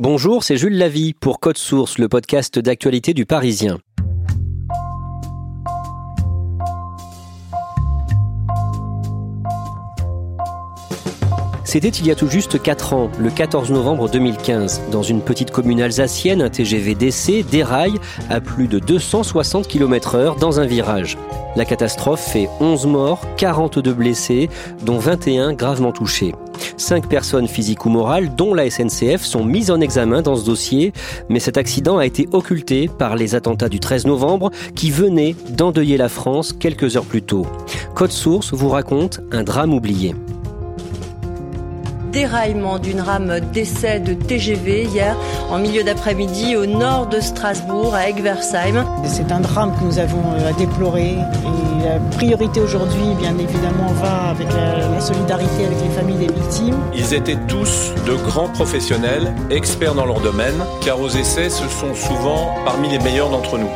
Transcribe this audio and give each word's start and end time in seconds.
Bonjour, 0.00 0.44
c'est 0.44 0.56
Jules 0.56 0.78
Lavie 0.78 1.12
pour 1.12 1.40
Code 1.40 1.58
Source, 1.58 1.98
le 1.98 2.08
podcast 2.08 2.60
d'actualité 2.60 3.14
du 3.14 3.26
Parisien. 3.26 3.80
C'était 11.64 11.88
il 11.88 12.06
y 12.06 12.12
a 12.12 12.14
tout 12.14 12.28
juste 12.28 12.62
4 12.62 12.92
ans, 12.92 13.10
le 13.18 13.28
14 13.28 13.72
novembre 13.72 14.08
2015. 14.08 14.82
Dans 14.92 15.02
une 15.02 15.20
petite 15.20 15.50
commune 15.50 15.82
alsacienne, 15.82 16.42
un 16.42 16.48
TGV 16.48 16.94
DC 16.94 17.44
déraille 17.50 17.98
à 18.30 18.40
plus 18.40 18.68
de 18.68 18.78
260 18.78 19.66
km 19.66 20.14
heure 20.14 20.36
dans 20.36 20.60
un 20.60 20.66
virage. 20.66 21.18
La 21.56 21.64
catastrophe 21.64 22.20
fait 22.20 22.48
11 22.60 22.86
morts, 22.86 23.20
42 23.36 23.92
blessés, 23.94 24.48
dont 24.84 24.98
21 24.98 25.54
gravement 25.54 25.90
touchés. 25.90 26.34
Cinq 26.76 27.08
personnes 27.08 27.48
physiques 27.48 27.86
ou 27.86 27.88
morales, 27.88 28.34
dont 28.34 28.54
la 28.54 28.68
SNCF, 28.70 29.22
sont 29.22 29.44
mises 29.44 29.70
en 29.70 29.80
examen 29.80 30.22
dans 30.22 30.36
ce 30.36 30.44
dossier, 30.44 30.92
mais 31.28 31.40
cet 31.40 31.56
accident 31.56 31.98
a 31.98 32.06
été 32.06 32.28
occulté 32.32 32.88
par 32.88 33.16
les 33.16 33.34
attentats 33.34 33.68
du 33.68 33.80
13 33.80 34.06
novembre 34.06 34.50
qui 34.74 34.90
venaient 34.90 35.34
d'endeuiller 35.50 35.96
la 35.96 36.08
France 36.08 36.52
quelques 36.52 36.96
heures 36.96 37.04
plus 37.04 37.22
tôt. 37.22 37.46
Code 37.94 38.12
Source 38.12 38.52
vous 38.52 38.68
raconte 38.68 39.20
un 39.32 39.42
drame 39.42 39.74
oublié 39.74 40.14
déraillement 42.18 42.80
d'une 42.80 43.00
rame 43.00 43.38
d'essai 43.52 44.00
de 44.00 44.12
TGV 44.12 44.86
hier 44.92 45.16
en 45.52 45.58
milieu 45.58 45.84
d'après-midi 45.84 46.56
au 46.56 46.66
nord 46.66 47.06
de 47.06 47.20
Strasbourg, 47.20 47.94
à 47.94 48.08
Egversheim. 48.08 48.84
C'est 49.04 49.30
un 49.30 49.38
drame 49.38 49.72
que 49.78 49.84
nous 49.84 50.00
avons 50.00 50.24
euh, 50.32 50.48
à 50.48 50.52
déplorer 50.52 51.12
et 51.12 51.84
la 51.84 52.00
priorité 52.16 52.60
aujourd'hui, 52.60 53.14
bien 53.20 53.38
évidemment, 53.38 53.92
va 54.02 54.30
avec 54.30 54.48
la, 54.52 54.88
la 54.88 55.00
solidarité 55.00 55.66
avec 55.66 55.80
les 55.80 55.90
familles 55.90 56.26
des 56.26 56.34
victimes. 56.34 56.74
Ils 56.92 57.14
étaient 57.14 57.38
tous 57.46 57.92
de 58.04 58.14
grands 58.14 58.48
professionnels, 58.48 59.32
experts 59.50 59.94
dans 59.94 60.04
leur 60.04 60.20
domaine, 60.20 60.60
car 60.84 61.00
aux 61.00 61.10
essais, 61.10 61.50
ce 61.50 61.68
sont 61.68 61.94
souvent 61.94 62.52
parmi 62.64 62.88
les 62.88 62.98
meilleurs 62.98 63.30
d'entre 63.30 63.58
nous. 63.58 63.70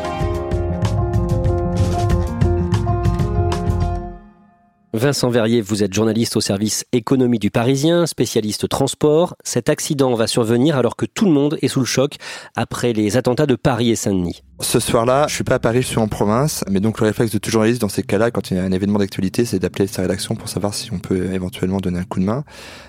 Vincent 5.03 5.31
Verrier, 5.31 5.63
vous 5.63 5.83
êtes 5.83 5.93
journaliste 5.93 6.37
au 6.37 6.41
service 6.41 6.85
économie 6.93 7.41
du 7.41 7.51
Parisien, 7.51 8.07
spécialiste 8.07 8.69
transport. 8.69 9.35
Cet 9.43 9.69
accident 9.69 10.15
va 10.15 10.29
survenir 10.29 10.77
alors 10.77 10.95
que 10.95 11.07
tout 11.07 11.25
le 11.25 11.33
monde 11.33 11.59
est 11.61 11.67
sous 11.67 11.81
le 11.81 11.87
choc 11.87 12.19
après 12.55 12.93
les 12.93 13.17
attentats 13.17 13.47
de 13.47 13.57
Paris 13.57 13.91
et 13.91 13.97
Saint-Denis. 13.97 14.45
Ce 14.61 14.79
soir-là, 14.79 15.27
je 15.29 15.35
suis 15.35 15.43
pas 15.43 15.57
à 15.57 15.59
Paris, 15.59 15.83
je 15.83 15.89
suis 15.89 15.99
en 15.99 16.07
province, 16.07 16.65
mais 16.71 16.79
donc 16.79 17.01
le 17.01 17.07
réflexe 17.07 17.33
de 17.33 17.39
tout 17.39 17.51
journaliste 17.51 17.81
dans 17.81 17.89
ces 17.89 18.05
cas-là, 18.05 18.31
quand 18.31 18.53
il 18.53 18.57
y 18.57 18.61
a 18.61 18.63
un 18.63 18.71
événement 18.71 19.01
d'actualité, 19.01 19.45
c'est 19.45 19.59
d'appeler 19.59 19.89
sa 19.89 20.03
rédaction 20.03 20.37
pour 20.37 20.49
savoir 20.49 20.73
si 20.73 20.93
on 20.93 21.01
peut 21.01 21.33
éventuellement 21.33 21.79
donner 21.79 21.99
un 21.99 22.05
coup 22.05 22.21
de 22.21 22.25
main 22.25 22.45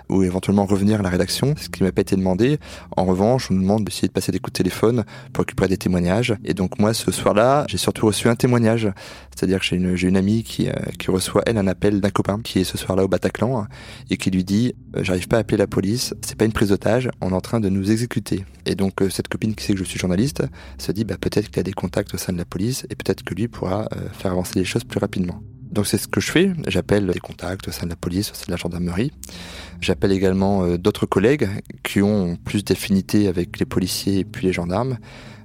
ou 0.07 0.22
éventuellement 0.22 0.68
revenir 0.68 1.00
à 1.00 1.03
la 1.03 1.09
rédaction, 1.09 1.56
ce 1.57 1.69
qui 1.69 1.81
m'a 1.81 1.91
pas 1.91 2.02
été 2.02 2.16
demandé. 2.16 2.59
En 2.96 3.06
revanche, 3.06 3.50
on 3.50 3.56
nous 3.56 3.62
demande 3.63 3.85
d'essayer 3.85 4.07
de 4.07 4.13
passer 4.13 4.31
des 4.31 4.38
coups 4.38 4.53
de 4.53 4.57
téléphone 4.57 5.03
pour 5.34 5.41
récupérer 5.46 5.68
des 5.68 5.78
témoignages. 5.78 6.35
Et 6.46 6.53
donc 6.53 6.78
moi, 6.78 6.94
ce 6.94 7.12
soir-là, 7.12 7.66
j'ai 7.68 7.79
surtout 7.79 8.06
reçu 8.06 8.29
un 8.29 8.35
témoignage, 8.35 8.88
c'est-à-dire 9.35 9.59
que 9.59 9.66
j'ai 9.66 9.78
une, 9.78 9.97
une 9.97 10.18
amie 10.18 10.44
qui, 10.44 10.69
euh, 10.69 10.73
qui 11.00 11.09
reçoit 11.09 11.41
elle 11.47 11.57
un 11.57 11.66
appel 11.66 12.02
d'un 12.03 12.12
copain 12.12 12.40
qui 12.44 12.59
est 12.59 12.64
ce 12.64 12.78
soir-là 12.78 13.03
au 13.03 13.08
Bataclan 13.08 13.66
et 14.09 14.18
qui 14.18 14.30
lui 14.30 14.44
dit 14.44 14.75
euh, 14.96 15.03
j'arrive 15.03 15.28
pas 15.28 15.38
à 15.38 15.40
appeler 15.40 15.58
la 15.58 15.68
police, 15.68 16.14
c'est 16.22 16.38
pas 16.38 16.46
une 16.46 16.52
prise 16.52 16.69
d'otage, 16.69 17.09
on 17.22 17.31
est 17.31 17.34
en 17.34 17.41
train 17.41 17.59
de 17.59 17.69
nous 17.69 17.91
exécuter. 17.91 18.46
Et 18.66 18.75
donc 18.75 19.02
euh, 19.02 19.09
cette 19.09 19.28
copine 19.28 19.56
qui 19.56 19.64
sait 19.64 19.74
que 19.74 19.80
je 19.80 19.84
suis 19.84 19.97
journaliste 19.97 20.44
se 20.78 20.91
dit 20.91 21.06
bah 21.06 21.16
peut-être 21.19 21.50
qu'il 21.50 21.59
a 21.59 21.64
des 21.64 21.74
contacts 21.74 22.14
au 22.14 22.18
sein 22.18 22.34
de 22.34 22.38
la 22.38 22.46
police 22.46 22.86
et 22.90 22.96
peut-être 22.96 23.24
que 23.24 23.34
lui 23.34 23.47
pourra 23.47 23.88
euh, 23.96 24.09
faire 24.12 24.31
avancer 24.31 24.59
les 24.59 24.66
choses 24.66 24.84
plus 24.84 25.00
rapidement. 25.00 25.41
Donc 25.72 25.88
c'est 25.88 25.97
ce 25.97 26.08
que 26.08 26.22
je 26.22 26.30
fais, 26.30 26.52
j'appelle 26.68 27.08
des 27.08 27.19
contacts 27.19 27.68
au 27.68 27.72
sein 27.72 27.86
de 27.86 27.90
la 27.90 27.96
police, 27.96 28.30
au 28.30 28.35
sein 28.35 28.46
de 28.46 28.52
la 28.52 28.58
gendarmerie. 28.58 29.12
J'appelle 29.81 30.12
également 30.12 30.78
d'autres 30.78 31.08
collègues 31.08 31.50
qui 31.81 32.00
ont 32.03 32.35
plus 32.35 32.64
d'affinité 32.64 33.28
avec 33.28 33.58
les 33.58 33.66
policiers 33.66 34.20
et 34.20 34.24
puis 34.24 34.46
les 34.46 34.53
gendarmes. 34.53 35.00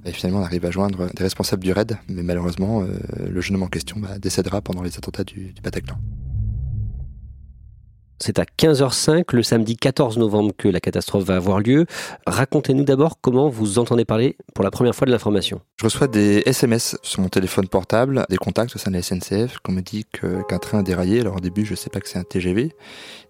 Et 0.05 0.11
finalement, 0.11 0.41
on 0.41 0.43
arrive 0.43 0.65
à 0.65 0.71
joindre 0.71 1.09
des 1.15 1.23
responsables 1.23 1.63
du 1.63 1.71
RAID, 1.71 1.97
mais 2.09 2.21
malheureusement, 2.21 2.85
le 3.19 3.41
jeune 3.41 3.55
homme 3.55 3.63
en 3.63 3.67
question 3.67 3.97
bah, 3.99 4.19
décédera 4.19 4.61
pendant 4.61 4.83
les 4.83 4.95
attentats 4.97 5.23
du 5.23 5.51
Bataclan. 5.63 5.97
C'est 8.21 8.37
à 8.37 8.43
15h05 8.43 9.33
le 9.33 9.43
samedi 9.43 9.77
14 9.77 10.17
novembre 10.17 10.51
que 10.57 10.67
la 10.67 10.81
catastrophe 10.81 11.23
va 11.23 11.37
avoir 11.37 11.61
lieu. 11.61 11.85
Racontez-nous 12.27 12.83
d'abord 12.83 13.21
comment 13.21 13.47
vous 13.47 13.79
entendez 13.79 14.03
parler 14.03 14.35
pour 14.53 14.65
la 14.65 14.71
première 14.71 14.93
fois 14.93 15.07
de 15.07 15.11
l'information. 15.11 15.61
Je 15.77 15.85
reçois 15.85 16.07
des 16.07 16.43
SMS 16.45 16.97
sur 17.01 17.21
mon 17.21 17.29
téléphone 17.29 17.69
portable, 17.69 18.25
des 18.29 18.37
contacts 18.37 18.75
au 18.75 18.79
sein 18.79 18.91
de 18.91 18.97
la 18.97 19.01
SNCF, 19.01 19.59
qu'on 19.59 19.71
me 19.71 19.81
dit 19.81 20.05
qu'un 20.05 20.59
train 20.59 20.79
a 20.79 20.83
déraillé. 20.83 21.21
Alors 21.21 21.37
au 21.37 21.39
début, 21.39 21.65
je 21.65 21.75
sais 21.75 21.89
pas 21.89 22.01
que 22.01 22.09
c'est 22.09 22.19
un 22.19 22.23
TGV. 22.23 22.73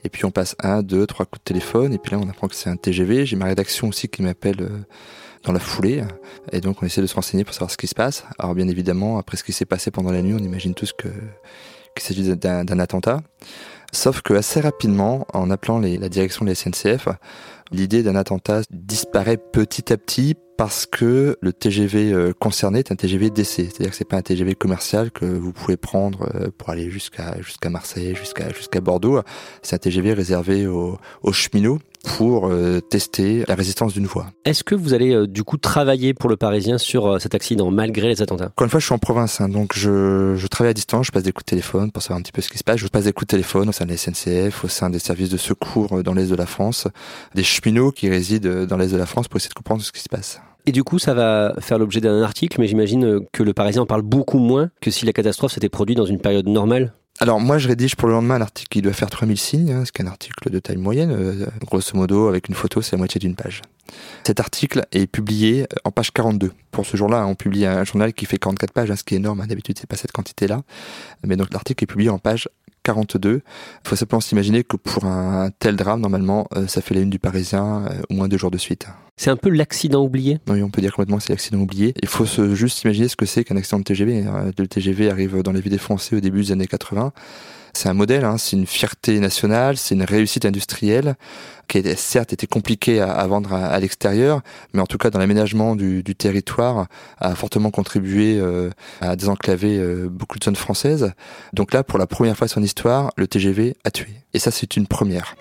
Et 0.03 0.09
puis 0.09 0.25
on 0.25 0.31
passe 0.31 0.55
un, 0.59 0.81
deux, 0.81 1.05
trois 1.05 1.27
coups 1.27 1.39
de 1.39 1.43
téléphone. 1.43 1.93
Et 1.93 1.99
puis 1.99 2.13
là, 2.13 2.19
on 2.23 2.27
apprend 2.27 2.47
que 2.47 2.55
c'est 2.55 2.69
un 2.69 2.77
TGV. 2.77 3.27
J'ai 3.27 3.35
ma 3.35 3.45
rédaction 3.45 3.89
aussi 3.89 4.07
qui 4.07 4.23
m'appelle 4.23 4.61
euh, 4.61 4.69
dans 5.43 5.53
la 5.53 5.59
foulée. 5.59 6.03
Et 6.51 6.61
donc 6.61 6.81
on 6.81 6.85
essaie 6.87 7.01
de 7.01 7.07
se 7.07 7.15
renseigner 7.15 7.43
pour 7.43 7.53
savoir 7.53 7.69
ce 7.69 7.77
qui 7.77 7.87
se 7.87 7.95
passe. 7.95 8.23
Alors 8.39 8.55
bien 8.55 8.67
évidemment, 8.67 9.19
après 9.19 9.37
ce 9.37 9.43
qui 9.43 9.53
s'est 9.53 9.65
passé 9.65 9.91
pendant 9.91 10.11
la 10.11 10.23
nuit, 10.23 10.33
on 10.33 10.43
imagine 10.43 10.73
tous 10.73 10.93
qu'il 10.93 11.11
s'agit 11.99 12.35
d'un 12.35 12.79
attentat. 12.79 13.21
Sauf 13.91 14.21
que 14.21 14.33
assez 14.33 14.61
rapidement, 14.61 15.25
en 15.33 15.49
appelant 15.49 15.79
la 15.79 16.09
direction 16.09 16.45
de 16.45 16.49
la 16.49 16.55
SNCF, 16.55 17.07
l'idée 17.71 18.03
d'un 18.03 18.15
attentat 18.15 18.61
disparaît 18.71 19.37
petit 19.37 19.91
à 19.91 19.97
petit 19.97 20.35
parce 20.59 20.85
que 20.85 21.37
le 21.39 21.53
TGV 21.53 22.11
euh, 22.11 22.33
concerné 22.37 22.79
est 22.79 22.91
un 22.91 22.95
TGV 22.95 23.29
d'essai, 23.29 23.69
c'est-à-dire 23.71 23.91
que 23.91 23.95
c'est 23.95 24.03
pas 24.03 24.17
un 24.17 24.21
TGV 24.21 24.55
commercial 24.55 25.09
que 25.09 25.23
vous 25.23 25.53
pouvez 25.53 25.77
prendre 25.77 26.29
euh, 26.35 26.49
pour 26.57 26.69
aller 26.69 26.91
jusqu'à 26.91 27.41
jusqu'à 27.41 27.69
Marseille, 27.69 28.13
jusqu'à 28.13 28.51
jusqu'à 28.51 28.81
Bordeaux. 28.81 29.21
C'est 29.61 29.77
un 29.77 29.79
TGV 29.79 30.11
réservé 30.11 30.67
aux, 30.67 30.97
aux 31.23 31.31
cheminots 31.31 31.79
pour 32.03 32.47
euh, 32.47 32.79
tester 32.79 33.43
la 33.47 33.55
résistance 33.55 33.93
d'une 33.93 34.05
voie. 34.05 34.27
Est-ce 34.45 34.63
que 34.63 34.75
vous 34.75 34.93
allez 34.93 35.13
euh, 35.13 35.27
du 35.27 35.43
coup 35.43 35.57
travailler 35.57 36.13
pour 36.13 36.29
le 36.29 36.37
Parisien 36.37 36.77
sur 36.77 37.07
euh, 37.07 37.19
cet 37.19 37.35
accident 37.35 37.71
malgré 37.71 38.07
les 38.07 38.21
attentats? 38.21 38.45
Encore 38.45 38.65
une 38.65 38.69
fois, 38.69 38.79
je 38.79 38.85
suis 38.85 38.93
en 38.93 38.99
province, 38.99 39.41
hein, 39.41 39.49
donc 39.49 39.73
je, 39.75 40.35
je 40.35 40.47
travaille 40.47 40.71
à 40.71 40.73
distance, 40.73 41.07
je 41.07 41.11
passe 41.11 41.23
des 41.23 41.31
coups 41.31 41.45
de 41.45 41.49
téléphone 41.49 41.91
pour 41.91 42.01
savoir 42.01 42.19
un 42.19 42.21
petit 42.21 42.31
peu 42.31 42.41
ce 42.41 42.49
qui 42.49 42.57
se 42.57 42.63
passe. 42.63 42.77
Je 42.77 42.87
passe 42.87 43.05
des 43.05 43.13
coups 43.13 43.27
de 43.27 43.31
téléphone 43.31 43.69
au 43.69 43.71
sein 43.71 43.85
de 43.85 43.91
la 43.91 43.97
SNCF, 43.97 44.63
au 44.63 44.67
sein 44.67 44.89
des 44.89 44.99
services 44.99 45.29
de 45.29 45.37
secours 45.37 46.03
dans 46.03 46.13
l'est 46.13 46.29
de 46.29 46.35
la 46.35 46.45
France, 46.45 46.87
des 47.35 47.43
cheminots 47.43 47.91
qui 47.91 48.09
résident 48.09 48.65
dans 48.65 48.77
l'est 48.77 48.91
de 48.91 48.97
la 48.97 49.05
France 49.05 49.27
pour 49.27 49.37
essayer 49.37 49.49
de 49.49 49.55
comprendre 49.55 49.81
ce 49.81 49.91
qui 49.91 50.01
se 50.01 50.09
passe. 50.09 50.39
Et 50.65 50.71
du 50.71 50.83
coup, 50.83 50.99
ça 50.99 51.13
va 51.13 51.53
faire 51.59 51.79
l'objet 51.79 52.01
d'un 52.01 52.21
article, 52.21 52.59
mais 52.59 52.67
j'imagine 52.67 53.21
que 53.31 53.43
le 53.43 53.53
Parisien 53.53 53.81
en 53.81 53.85
parle 53.85 54.01
beaucoup 54.01 54.39
moins 54.39 54.69
que 54.81 54.91
si 54.91 55.05
la 55.05 55.13
catastrophe 55.13 55.53
s'était 55.53 55.69
produite 55.69 55.97
dans 55.97 56.05
une 56.05 56.19
période 56.19 56.47
normale. 56.47 56.93
Alors 57.21 57.41
moi, 57.41 57.57
je 57.57 57.67
rédige 57.67 57.95
pour 57.95 58.07
le 58.07 58.13
lendemain 58.13 58.35
un 58.35 58.41
article 58.41 58.69
qui 58.69 58.81
doit 58.81 58.93
faire 58.93 59.09
3000 59.09 59.37
signes, 59.37 59.71
hein, 59.73 59.83
ce 59.85 59.91
qui 59.91 60.01
est 60.01 60.05
un 60.05 60.09
article 60.09 60.49
de 60.49 60.59
taille 60.59 60.77
moyenne, 60.77 61.11
euh, 61.11 61.45
grosso 61.65 61.95
modo, 61.95 62.27
avec 62.27 62.47
une 62.47 62.55
photo, 62.55 62.81
c'est 62.81 62.93
la 62.93 62.99
moitié 62.99 63.19
d'une 63.19 63.35
page. 63.35 63.61
Cet 64.25 64.39
article 64.39 64.85
est 64.91 65.07
publié 65.07 65.63
euh, 65.63 65.65
en 65.83 65.91
page 65.91 66.11
42. 66.11 66.51
Pour 66.71 66.85
ce 66.85 66.97
jour-là, 66.97 67.25
on 67.25 67.35
publie 67.35 67.65
un 67.65 67.83
journal 67.83 68.13
qui 68.13 68.25
fait 68.25 68.37
44 68.37 68.71
pages, 68.71 68.91
hein, 68.91 68.95
ce 68.95 69.03
qui 69.03 69.15
est 69.15 69.17
énorme. 69.17 69.41
hein. 69.41 69.47
D'habitude, 69.47 69.77
c'est 69.79 69.87
pas 69.89 69.95
cette 69.97 70.11
quantité-là. 70.11 70.61
Mais 71.25 71.35
donc 71.35 71.51
l'article 71.53 71.83
est 71.83 71.87
publié 71.87 72.09
en 72.09 72.19
page 72.19 72.47
42. 72.83 73.41
Il 73.83 73.87
faut 73.87 73.95
simplement 73.95 74.21
s'imaginer 74.21 74.63
que 74.63 74.77
pour 74.77 75.05
un 75.05 75.51
tel 75.59 75.75
drame, 75.75 76.01
normalement, 76.01 76.47
euh, 76.55 76.67
ça 76.67 76.81
fait 76.81 76.95
la 76.95 77.01
une 77.01 77.09
du 77.09 77.19
Parisien 77.19 77.85
euh, 77.85 78.01
au 78.09 78.13
moins 78.13 78.27
deux 78.27 78.37
jours 78.37 78.51
de 78.51 78.57
suite. 78.57 78.87
C'est 79.17 79.29
un 79.29 79.35
peu 79.35 79.49
l'accident 79.49 80.03
oublié? 80.03 80.39
Oui, 80.47 80.63
on 80.63 80.69
peut 80.69 80.81
dire 80.81 80.91
complètement 80.91 81.17
que 81.17 81.23
c'est 81.23 81.33
l'accident 81.33 81.59
oublié. 81.59 81.93
Il 82.01 82.07
faut 82.07 82.25
se, 82.25 82.55
juste 82.55 82.83
imaginer 82.83 83.09
ce 83.09 83.17
que 83.17 83.25
c'est 83.25 83.43
qu'un 83.43 83.57
accident 83.57 83.79
de 83.79 83.83
TGV. 83.83 84.25
Le 84.57 84.67
TGV 84.67 85.09
arrive 85.11 85.41
dans 85.43 85.51
les 85.51 85.59
villes 85.59 85.73
des 85.73 85.77
Français 85.77 86.15
au 86.15 86.21
début 86.21 86.41
des 86.43 86.51
années 86.53 86.67
80. 86.67 87.11
C'est 87.73 87.89
un 87.89 87.93
modèle, 87.93 88.25
hein, 88.25 88.37
c'est 88.37 88.55
une 88.55 88.67
fierté 88.67 89.19
nationale, 89.19 89.77
c'est 89.77 89.95
une 89.95 90.03
réussite 90.03 90.45
industrielle 90.45 91.15
qui 91.67 91.77
a 91.77 91.95
certes 91.95 92.33
été 92.33 92.47
compliquée 92.47 92.99
à, 92.99 93.25
vendre 93.27 93.53
à, 93.53 93.79
l'extérieur, 93.79 94.41
mais 94.73 94.81
en 94.81 94.87
tout 94.87 94.97
cas 94.97 95.11
dans 95.11 95.19
l'aménagement 95.19 95.75
du, 95.75 96.03
territoire 96.15 96.87
a 97.19 97.35
fortement 97.35 97.69
contribué 97.69 98.39
euh, 98.39 98.71
à 99.01 99.15
désenclaver 99.15 99.77
euh, 99.77 100.09
beaucoup 100.09 100.39
de 100.39 100.43
zones 100.43 100.55
françaises. 100.55 101.13
Donc 101.53 101.73
là, 101.73 101.83
pour 101.83 101.99
la 101.99 102.07
première 102.07 102.35
fois 102.35 102.47
de 102.47 102.51
son 102.51 102.63
histoire, 102.63 103.11
le 103.15 103.27
TGV 103.27 103.77
a 103.83 103.91
tué. 103.91 104.09
Et 104.33 104.39
ça, 104.39 104.49
c'est 104.51 104.75
une 104.75 104.87
première. 104.87 105.35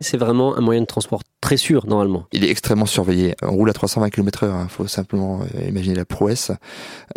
C'est 0.00 0.18
vraiment 0.18 0.56
un 0.56 0.60
moyen 0.60 0.82
de 0.82 0.86
transport 0.86 1.22
très 1.40 1.56
sûr 1.56 1.86
normalement. 1.86 2.26
Il 2.32 2.44
est 2.44 2.50
extrêmement 2.50 2.86
surveillé. 2.86 3.34
On 3.42 3.52
roule 3.52 3.70
à 3.70 3.72
320 3.72 4.10
km 4.10 4.44
heure, 4.44 4.56
il 4.56 4.62
hein. 4.64 4.68
faut 4.68 4.86
simplement 4.86 5.40
euh, 5.40 5.68
imaginer 5.68 5.94
la 5.94 6.04
prouesse. 6.04 6.52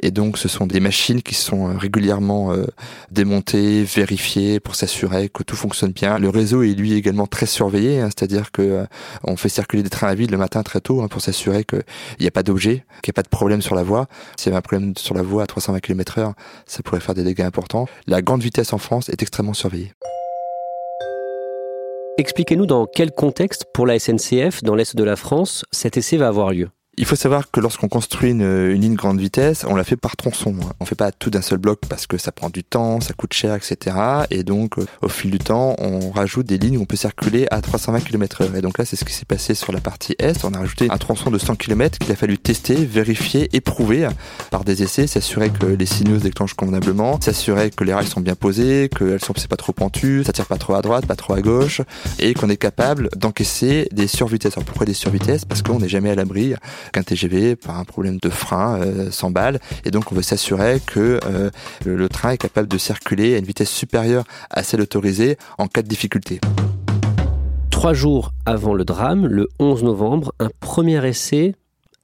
Et 0.01 0.11
donc 0.11 0.37
ce 0.37 0.47
sont 0.47 0.65
des 0.65 0.79
machines 0.79 1.21
qui 1.21 1.35
sont 1.35 1.69
euh, 1.69 1.77
régulièrement 1.77 2.53
euh, 2.53 2.65
démontées, 3.11 3.83
vérifiées 3.83 4.61
pour 4.61 4.75
s'assurer 4.75 5.27
que 5.27 5.43
tout 5.43 5.57
fonctionne 5.57 5.91
bien. 5.91 6.19
Le 6.19 6.29
réseau 6.29 6.63
est 6.63 6.73
lui 6.73 6.93
également 6.93 7.27
très 7.27 7.47
surveillé, 7.47 7.99
hein. 7.99 8.07
c'est-à-dire 8.07 8.51
que 8.51 8.85
on 9.25 9.35
fait 9.35 9.49
circuler 9.49 9.83
des 9.83 9.89
trains 9.89 10.07
à 10.07 10.15
vide 10.15 10.31
le 10.31 10.37
matin 10.37 10.63
très 10.63 10.79
tôt 10.79 11.01
hein, 11.01 11.09
pour 11.09 11.21
s'assurer 11.21 11.65
qu'il 11.65 11.83
n'y 12.21 12.27
a 12.27 12.31
pas 12.31 12.43
d'objet, 12.43 12.85
qu'il 13.01 13.11
n'y 13.11 13.13
a 13.13 13.19
pas 13.19 13.23
de 13.23 13.29
problème 13.29 13.61
sur 13.61 13.75
la 13.75 13.83
voie. 13.83 14.07
S'il 14.37 14.47
y 14.47 14.49
avait 14.49 14.59
un 14.59 14.61
problème 14.61 14.93
sur 14.95 15.15
la 15.15 15.21
voie 15.21 15.43
à 15.43 15.47
320 15.47 15.81
km 15.81 16.19
heure, 16.19 16.33
ça 16.65 16.81
pourrait 16.81 17.01
faire 17.01 17.15
des 17.15 17.23
dégâts 17.23 17.41
importants. 17.41 17.87
La 18.07 18.21
grande 18.21 18.41
vitesse 18.41 18.71
en 18.71 18.77
France 18.77 19.09
est 19.09 19.21
extrêmement 19.21 19.53
surveillée. 19.53 19.91
Expliquez-nous 22.19 22.65
dans 22.65 22.85
quel 22.85 23.13
contexte, 23.13 23.63
pour 23.73 23.87
la 23.87 23.97
SNCF, 23.97 24.61
dans 24.61 24.75
l'Est 24.75 24.93
de 24.93 25.05
la 25.05 25.15
France, 25.15 25.63
cet 25.71 25.95
essai 25.95 26.17
va 26.17 26.27
avoir 26.27 26.51
lieu. 26.51 26.67
Il 27.01 27.05
faut 27.05 27.15
savoir 27.15 27.49
que 27.49 27.61
lorsqu'on 27.61 27.87
construit 27.87 28.31
une, 28.31 28.73
ligne 28.73 28.95
grande 28.95 29.21
vitesse, 29.21 29.65
on 29.65 29.73
la 29.73 29.85
fait 29.85 29.95
par 29.95 30.17
tronçon. 30.17 30.53
On 30.81 30.85
fait 30.85 30.95
pas 30.95 31.13
tout 31.13 31.29
d'un 31.29 31.41
seul 31.41 31.57
bloc 31.57 31.79
parce 31.87 32.07
que 32.07 32.17
ça 32.17 32.33
prend 32.33 32.49
du 32.49 32.61
temps, 32.61 32.99
ça 32.99 33.13
coûte 33.13 33.31
cher, 33.31 33.55
etc. 33.55 33.95
Et 34.31 34.43
donc, 34.43 34.77
euh, 34.77 34.85
au 35.01 35.07
fil 35.07 35.31
du 35.31 35.37
temps, 35.37 35.77
on 35.77 36.11
rajoute 36.11 36.45
des 36.45 36.57
lignes 36.57 36.77
où 36.77 36.81
on 36.81 36.85
peut 36.85 36.97
circuler 36.97 37.47
à 37.51 37.61
320 37.61 38.01
km 38.01 38.41
heure. 38.41 38.53
Et 38.53 38.61
donc 38.61 38.77
là, 38.77 38.83
c'est 38.83 38.97
ce 38.97 39.05
qui 39.05 39.13
s'est 39.13 39.23
passé 39.23 39.55
sur 39.55 39.71
la 39.71 39.79
partie 39.79 40.13
Est. 40.19 40.43
On 40.43 40.53
a 40.53 40.57
rajouté 40.57 40.89
un 40.91 40.97
tronçon 40.97 41.31
de 41.31 41.37
100 41.37 41.55
km 41.55 41.99
qu'il 41.99 42.11
a 42.11 42.17
fallu 42.17 42.37
tester, 42.37 42.75
vérifier, 42.75 43.47
éprouver 43.53 44.09
par 44.51 44.65
des 44.65 44.83
essais, 44.83 45.07
s'assurer 45.07 45.51
que 45.51 45.67
les 45.67 45.85
signaux 45.85 46.19
se 46.19 46.23
déclenchent 46.23 46.55
convenablement, 46.55 47.21
s'assurer 47.21 47.69
que 47.69 47.85
les 47.85 47.93
rails 47.93 48.07
sont 48.07 48.19
bien 48.19 48.35
posés, 48.35 48.89
qu'elles 48.89 49.23
sont 49.23 49.31
pas 49.49 49.55
trop 49.55 49.71
pentues, 49.71 50.23
ça 50.25 50.33
tire 50.33 50.47
pas 50.47 50.57
trop 50.57 50.73
à 50.73 50.81
droite, 50.81 51.05
pas 51.05 51.15
trop 51.15 51.33
à 51.33 51.41
gauche, 51.41 51.81
et 52.19 52.33
qu'on 52.33 52.49
est 52.49 52.57
capable 52.57 53.07
d'encaisser 53.15 53.87
des 53.93 54.07
survitesses. 54.07 54.57
Alors 54.57 54.65
pourquoi 54.65 54.85
des 54.85 54.93
survitesses? 54.93 55.45
Parce 55.45 55.61
qu'on 55.61 55.79
n'est 55.79 55.87
jamais 55.87 56.09
à 56.09 56.15
l'abri 56.15 56.55
qu'un 56.91 57.03
TGV 57.03 57.55
par 57.55 57.77
un 57.77 57.85
problème 57.85 58.17
de 58.17 58.29
frein 58.29 58.79
euh, 58.79 59.11
s'emballe 59.11 59.59
et 59.85 59.91
donc 59.91 60.11
on 60.11 60.15
veut 60.15 60.21
s'assurer 60.21 60.81
que 60.85 61.19
euh, 61.25 61.49
le, 61.85 62.09
train 62.09 62.31
est 62.31 62.37
capable 62.37 62.67
de 62.67 62.77
circuler 62.77 63.35
à 63.35 63.37
une 63.37 63.45
vitesse 63.45 63.69
supérieure 63.69 64.23
à 64.49 64.63
celle 64.63 64.81
autorisée 64.81 65.37
en 65.57 65.67
cas 65.67 65.81
de 65.81 65.87
difficulté. 65.87 66.39
Trois 67.69 67.93
jours 67.93 68.31
avant 68.45 68.73
le 68.73 68.83
drame, 68.83 69.25
le 69.25 69.47
11 69.59 69.83
novembre, 69.83 70.33
un 70.39 70.49
premier 70.59 71.05
essai 71.07 71.55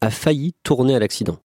a 0.01 0.09
failli 0.09 0.53
tourner 0.63 0.95
à 0.95 0.99
l'accident 0.99 1.37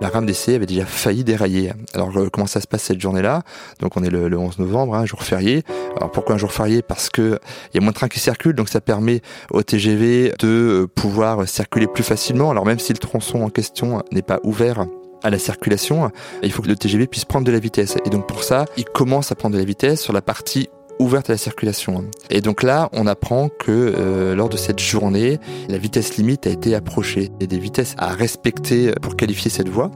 la 0.00 0.08
rame 0.08 0.26
d'essai 0.26 0.54
avait 0.54 0.66
déjà 0.66 0.84
failli 0.84 1.24
dérailler. 1.24 1.72
Alors 1.94 2.16
euh, 2.16 2.28
comment 2.30 2.46
ça 2.46 2.60
se 2.60 2.66
passe 2.66 2.82
cette 2.82 3.00
journée-là? 3.00 3.42
Donc 3.80 3.96
on 3.96 4.02
est 4.02 4.10
le, 4.10 4.36
11 4.36 4.58
novembre, 4.58 4.94
un 4.94 5.00
hein, 5.00 5.06
jour 5.06 5.22
férié. 5.22 5.62
Alors 5.96 6.10
pourquoi 6.10 6.34
un 6.34 6.38
jour 6.38 6.52
férié? 6.52 6.82
Parce 6.82 7.08
que 7.08 7.38
il 7.72 7.76
y 7.76 7.78
a 7.78 7.80
moins 7.80 7.92
de 7.92 7.96
trains 7.96 8.08
qui 8.08 8.20
circulent, 8.20 8.54
donc 8.54 8.68
ça 8.68 8.80
permet 8.80 9.22
au 9.50 9.62
TGV 9.62 10.32
de 10.38 10.48
euh, 10.48 10.86
pouvoir 10.86 11.48
circuler 11.48 11.86
plus 11.86 12.04
facilement. 12.04 12.50
Alors 12.50 12.66
même 12.66 12.78
si 12.78 12.92
le 12.92 12.98
tronçon 12.98 13.42
en 13.42 13.50
question 13.50 14.02
n'est 14.12 14.22
pas 14.22 14.40
ouvert 14.42 14.86
à 15.22 15.30
la 15.30 15.38
circulation, 15.38 16.10
il 16.42 16.52
faut 16.52 16.62
que 16.62 16.68
le 16.68 16.76
TGV 16.76 17.06
puisse 17.06 17.24
prendre 17.24 17.46
de 17.46 17.52
la 17.52 17.58
vitesse. 17.58 17.96
Et 18.04 18.10
donc 18.10 18.28
pour 18.28 18.44
ça, 18.44 18.66
il 18.76 18.84
commence 18.84 19.32
à 19.32 19.34
prendre 19.34 19.54
de 19.54 19.58
la 19.58 19.64
vitesse 19.64 20.00
sur 20.00 20.12
la 20.12 20.20
partie 20.20 20.68
ouverte 20.98 21.30
à 21.30 21.34
la 21.34 21.38
circulation. 21.38 22.04
Et 22.30 22.40
donc 22.40 22.62
là, 22.62 22.88
on 22.92 23.06
apprend 23.06 23.48
que 23.48 23.70
euh, 23.70 24.34
lors 24.34 24.48
de 24.48 24.56
cette 24.56 24.80
journée, 24.80 25.38
la 25.68 25.78
vitesse 25.78 26.16
limite 26.16 26.46
a 26.46 26.50
été 26.50 26.74
approchée. 26.74 27.30
Il 27.38 27.42
y 27.42 27.44
a 27.44 27.46
des 27.46 27.58
vitesses 27.58 27.94
à 27.98 28.12
respecter 28.12 28.92
pour 29.02 29.16
qualifier 29.16 29.50
cette 29.50 29.68
voie. 29.68 29.90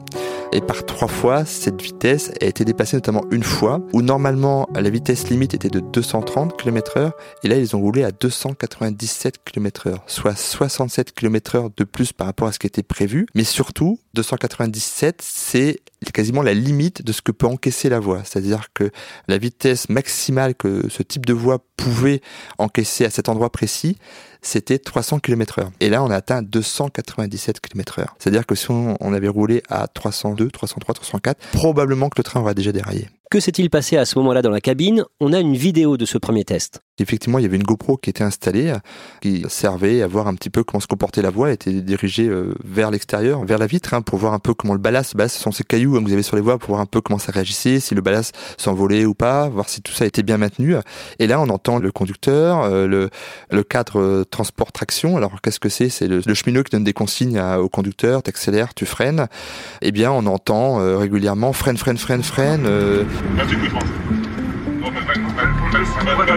Et 0.53 0.59
par 0.59 0.85
trois 0.85 1.07
fois, 1.07 1.45
cette 1.45 1.81
vitesse 1.81 2.31
a 2.41 2.45
été 2.45 2.65
dépassée 2.65 2.97
notamment 2.97 3.23
une 3.31 3.43
fois, 3.43 3.81
où 3.93 4.01
normalement 4.01 4.67
la 4.75 4.89
vitesse 4.89 5.29
limite 5.29 5.53
était 5.53 5.69
de 5.69 5.79
230 5.79 6.57
km 6.57 6.97
heure, 6.97 7.13
et 7.43 7.47
là 7.47 7.55
ils 7.55 7.73
ont 7.75 7.79
roulé 7.79 8.03
à 8.03 8.11
297 8.11 9.45
km 9.45 9.87
heure, 9.87 10.03
soit 10.07 10.35
67 10.35 11.13
km 11.13 11.55
heure 11.55 11.69
de 11.75 11.83
plus 11.85 12.11
par 12.11 12.27
rapport 12.27 12.49
à 12.49 12.51
ce 12.51 12.59
qui 12.59 12.67
était 12.67 12.83
prévu. 12.83 13.27
Mais 13.33 13.45
surtout, 13.45 13.97
297, 14.13 15.21
c'est 15.21 15.79
quasiment 16.09 16.41
la 16.41 16.53
limite 16.53 17.03
de 17.03 17.11
ce 17.11 17.21
que 17.21 17.31
peut 17.31 17.45
encaisser 17.45 17.89
la 17.89 17.99
voie. 17.99 18.23
C'est-à-dire 18.23 18.73
que 18.73 18.89
la 19.27 19.37
vitesse 19.37 19.89
maximale 19.89 20.55
que 20.55 20.89
ce 20.89 21.03
type 21.03 21.25
de 21.25 21.33
voie 21.33 21.59
pouvait 21.77 22.21
encaisser 22.57 23.05
à 23.05 23.11
cet 23.11 23.29
endroit 23.29 23.51
précis, 23.51 23.97
c'était 24.41 24.79
300 24.79 25.19
km 25.19 25.59
heure. 25.59 25.71
Et 25.79 25.89
là, 25.89 26.03
on 26.03 26.09
a 26.09 26.15
atteint 26.15 26.41
297 26.41 27.59
km 27.59 27.99
heure. 27.99 28.15
C'est-à-dire 28.17 28.47
que 28.47 28.55
si 28.55 28.71
on, 28.71 29.13
avait 29.13 29.27
roulé 29.27 29.61
à 29.69 29.87
302, 29.87 30.49
303, 30.49 30.95
304, 30.95 31.39
probablement 31.51 32.09
que 32.09 32.17
le 32.17 32.23
train 32.23 32.39
aurait 32.41 32.55
déjà 32.55 32.71
déraillé. 32.71 33.07
Que 33.29 33.39
s'est-il 33.39 33.69
passé 33.69 33.97
à 33.97 34.05
ce 34.05 34.17
moment-là 34.19 34.41
dans 34.41 34.49
la 34.49 34.61
cabine? 34.61 35.05
On 35.19 35.33
a 35.33 35.39
une 35.39 35.55
vidéo 35.55 35.97
de 35.97 36.05
ce 36.05 36.17
premier 36.17 36.43
test. 36.43 36.81
Effectivement, 37.01 37.39
il 37.39 37.43
y 37.43 37.45
avait 37.45 37.57
une 37.57 37.63
GoPro 37.63 37.97
qui 37.97 38.09
était 38.09 38.23
installée, 38.23 38.73
qui 39.21 39.45
servait 39.49 40.01
à 40.01 40.07
voir 40.07 40.27
un 40.27 40.35
petit 40.35 40.49
peu 40.49 40.63
comment 40.63 40.79
se 40.79 40.87
comportait 40.87 41.21
la 41.21 41.29
voie. 41.29 41.49
Elle 41.49 41.55
était 41.55 41.71
dirigée 41.81 42.27
euh, 42.27 42.53
vers 42.63 42.91
l'extérieur, 42.91 43.43
vers 43.45 43.57
la 43.57 43.67
vitre, 43.67 43.93
hein, 43.93 44.01
pour 44.01 44.19
voir 44.19 44.33
un 44.33 44.39
peu 44.39 44.53
comment 44.53 44.73
le 44.73 44.79
ballast, 44.79 45.15
ce 45.19 45.39
sont 45.39 45.51
ces 45.51 45.63
cailloux 45.63 45.95
hein, 45.95 45.99
que 45.99 46.07
vous 46.07 46.13
avez 46.13 46.23
sur 46.23 46.35
les 46.35 46.41
voies, 46.41 46.57
pour 46.57 46.69
voir 46.69 46.81
un 46.81 46.85
peu 46.85 47.01
comment 47.01 47.19
ça 47.19 47.31
réagissait, 47.31 47.79
si 47.79 47.95
le 47.95 48.01
ballast 48.01 48.35
s'envolait 48.57 49.05
ou 49.05 49.13
pas, 49.13 49.49
voir 49.49 49.69
si 49.69 49.81
tout 49.81 49.93
ça 49.93 50.05
était 50.05 50.23
bien 50.23 50.37
maintenu. 50.37 50.75
Et 51.19 51.27
là, 51.27 51.39
on 51.39 51.49
entend 51.49 51.79
le 51.79 51.91
conducteur, 51.91 52.61
euh, 52.63 53.09
le, 53.49 53.63
cadre 53.63 53.99
euh, 53.99 54.23
transport 54.23 54.71
traction. 54.71 55.17
Alors, 55.17 55.41
qu'est-ce 55.41 55.59
que 55.59 55.69
c'est? 55.69 55.89
C'est 55.89 56.07
le, 56.07 56.21
cheminot 56.33 56.63
qui 56.63 56.71
donne 56.71 56.83
des 56.83 56.93
consignes 56.93 57.39
au 57.39 57.69
conducteur, 57.69 58.23
t'accélères, 58.23 58.73
tu 58.73 58.85
freines. 58.85 59.27
Eh 59.81 59.91
bien, 59.91 60.11
on 60.11 60.25
entend 60.25 60.77
régulièrement 60.97 61.53
freine, 61.53 61.77
freine, 61.77 61.97
freine, 61.97 62.23
freine. 62.23 62.67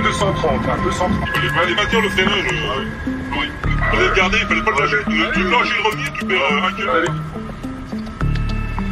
230, 0.03 0.63
230. 0.83 1.13
Il 1.43 1.75
maintenir 1.75 2.01
le 2.03 2.09
freinage. 2.11 2.45
Il 2.47 3.73
fallait 3.91 4.09
le 4.09 4.15
garder, 4.15 4.39
il 4.41 4.47
fallait 4.47 4.63
pas 4.63 4.71
le 4.71 4.81
lâcher. 4.81 4.97
Tu 5.33 5.41
le 5.41 5.51
lâches 5.51 5.71
et 5.71 5.83
le 5.83 5.89
revient, 5.89 6.11
tu 6.19 6.25
perds 6.27 6.41
un. 6.53 6.61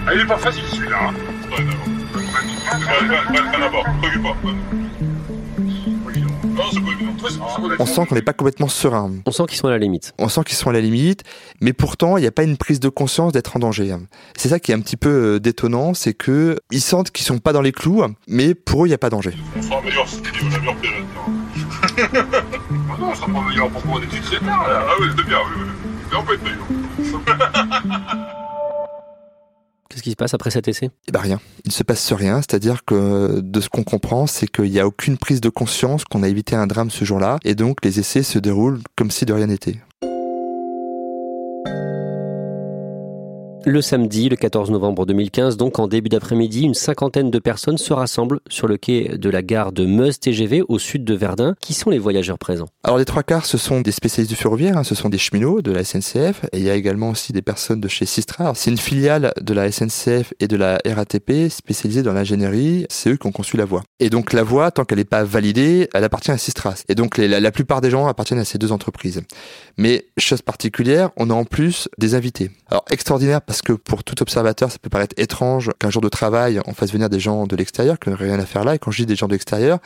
Ah, 0.04 0.14
il 0.14 0.20
est 0.20 0.26
pas 0.26 0.38
facile 0.38 0.64
celui-là. 0.66 0.96
Hein. 1.00 1.14
Ouais, 1.50 1.64
d'accord. 1.64 1.86
Pas 3.52 3.58
d'abord, 3.58 3.84
t'occupe 4.02 4.22
pas. 4.22 4.36
On 7.78 7.86
sent 7.86 8.06
qu'on 8.06 8.14
n'est 8.14 8.22
pas 8.22 8.32
complètement 8.32 8.68
serein. 8.68 9.12
On 9.26 9.30
sent 9.30 9.44
qu'ils 9.48 9.58
sont 9.58 9.68
à 9.68 9.70
la 9.70 9.78
limite. 9.78 10.14
On 10.18 10.28
sent 10.28 10.42
qu'ils 10.44 10.56
sont 10.56 10.70
à 10.70 10.72
la 10.72 10.80
limite, 10.80 11.22
mais 11.60 11.72
pourtant, 11.72 12.16
il 12.16 12.20
n'y 12.22 12.26
a 12.26 12.32
pas 12.32 12.44
une 12.44 12.56
prise 12.56 12.80
de 12.80 12.88
conscience 12.88 13.32
d'être 13.32 13.56
en 13.56 13.60
danger. 13.60 13.94
C'est 14.36 14.48
ça 14.48 14.58
qui 14.58 14.72
est 14.72 14.74
un 14.74 14.80
petit 14.80 14.96
peu 14.96 15.08
euh, 15.34 15.40
détonnant, 15.40 15.94
c'est 15.94 16.14
que 16.14 16.58
ils 16.70 16.80
sentent 16.80 17.10
qu'ils 17.10 17.26
sont 17.26 17.38
pas 17.38 17.52
dans 17.52 17.62
les 17.62 17.72
clous, 17.72 18.02
mais 18.28 18.54
pour 18.54 18.84
eux, 18.84 18.86
il 18.86 18.90
n'y 18.90 18.94
a 18.94 18.98
pas 18.98 19.10
danger. 19.10 19.32
Qu'est-ce 29.92 30.02
qui 30.02 30.10
se 30.12 30.16
passe 30.16 30.32
après 30.32 30.50
cet 30.50 30.68
essai? 30.68 30.88
Eh 31.06 31.12
ben 31.12 31.20
rien. 31.20 31.38
Il 31.66 31.68
ne 31.68 31.72
se 31.72 31.82
passe 31.82 32.14
rien. 32.14 32.36
C'est-à-dire 32.36 32.82
que 32.86 33.40
de 33.42 33.60
ce 33.60 33.68
qu'on 33.68 33.84
comprend, 33.84 34.26
c'est 34.26 34.46
qu'il 34.46 34.70
n'y 34.70 34.80
a 34.80 34.86
aucune 34.86 35.18
prise 35.18 35.42
de 35.42 35.50
conscience 35.50 36.06
qu'on 36.06 36.22
a 36.22 36.28
évité 36.28 36.56
un 36.56 36.66
drame 36.66 36.90
ce 36.90 37.04
jour-là. 37.04 37.38
Et 37.44 37.54
donc 37.54 37.84
les 37.84 38.00
essais 38.00 38.22
se 38.22 38.38
déroulent 38.38 38.80
comme 38.96 39.10
si 39.10 39.26
de 39.26 39.34
rien 39.34 39.48
n'était. 39.48 39.76
Le 43.64 43.80
samedi, 43.80 44.28
le 44.28 44.34
14 44.34 44.72
novembre 44.72 45.06
2015, 45.06 45.56
donc 45.56 45.78
en 45.78 45.86
début 45.86 46.08
d'après-midi, 46.08 46.62
une 46.62 46.74
cinquantaine 46.74 47.30
de 47.30 47.38
personnes 47.38 47.78
se 47.78 47.92
rassemblent 47.92 48.40
sur 48.48 48.66
le 48.66 48.76
quai 48.76 49.16
de 49.16 49.30
la 49.30 49.40
gare 49.42 49.70
de 49.70 49.86
Meuse 49.86 50.18
TGV 50.18 50.64
au 50.68 50.80
sud 50.80 51.04
de 51.04 51.14
Verdun. 51.14 51.54
Qui 51.60 51.72
sont 51.72 51.88
les 51.88 52.00
voyageurs 52.00 52.38
présents? 52.38 52.66
Alors 52.82 52.98
les 52.98 53.04
trois 53.04 53.22
quarts, 53.22 53.46
ce 53.46 53.58
sont 53.58 53.80
des 53.80 53.92
spécialistes 53.92 54.30
du 54.30 54.36
ferroviaire, 54.36 54.76
hein, 54.76 54.82
ce 54.82 54.96
sont 54.96 55.08
des 55.08 55.18
cheminots 55.18 55.62
de 55.62 55.70
la 55.70 55.84
SNCF, 55.84 56.44
et 56.52 56.58
il 56.58 56.64
y 56.64 56.70
a 56.70 56.74
également 56.74 57.10
aussi 57.10 57.32
des 57.32 57.40
personnes 57.40 57.80
de 57.80 57.86
chez 57.86 58.04
Sistra. 58.04 58.52
C'est 58.56 58.72
une 58.72 58.78
filiale 58.78 59.32
de 59.40 59.54
la 59.54 59.70
SNCF 59.70 60.34
et 60.40 60.48
de 60.48 60.56
la 60.56 60.80
RATP 60.84 61.48
spécialisée 61.48 62.02
dans 62.02 62.14
l'ingénierie, 62.14 62.86
c'est 62.90 63.10
eux 63.10 63.16
qui 63.16 63.28
ont 63.28 63.32
conçu 63.32 63.56
la 63.56 63.64
voie. 63.64 63.84
Et 64.00 64.10
donc 64.10 64.32
la 64.32 64.42
voie, 64.42 64.72
tant 64.72 64.84
qu'elle 64.84 64.98
n'est 64.98 65.04
pas 65.04 65.22
validée, 65.22 65.88
elle 65.94 66.02
appartient 66.02 66.32
à 66.32 66.38
Sistra. 66.38 66.74
Et 66.88 66.96
donc 66.96 67.16
la, 67.16 67.38
la 67.38 67.52
plupart 67.52 67.80
des 67.80 67.90
gens 67.90 68.08
appartiennent 68.08 68.40
à 68.40 68.44
ces 68.44 68.58
deux 68.58 68.72
entreprises. 68.72 69.22
Mais 69.78 70.06
chose 70.18 70.42
particulière, 70.42 71.10
on 71.16 71.30
a 71.30 71.34
en 71.34 71.44
plus 71.44 71.88
des 71.98 72.16
invités. 72.16 72.50
Alors 72.68 72.84
extraordinaire 72.90 73.40
parce 73.52 73.60
que 73.60 73.74
pour 73.74 74.02
tout 74.02 74.22
observateur, 74.22 74.72
ça 74.72 74.78
peut 74.78 74.88
paraître 74.88 75.14
étrange 75.18 75.72
qu'un 75.78 75.90
jour 75.90 76.00
de 76.00 76.08
travail, 76.08 76.58
on 76.66 76.72
fasse 76.72 76.90
venir 76.90 77.10
des 77.10 77.20
gens 77.20 77.46
de 77.46 77.54
l'extérieur 77.54 77.98
qui 77.98 78.08
n'ont 78.08 78.16
rien 78.16 78.38
à 78.38 78.46
faire 78.46 78.64
là. 78.64 78.76
Et 78.76 78.78
quand 78.78 78.90
je 78.90 79.02
dis 79.02 79.04
des 79.04 79.14
gens 79.14 79.26
de 79.26 79.32
l'extérieur, 79.32 79.78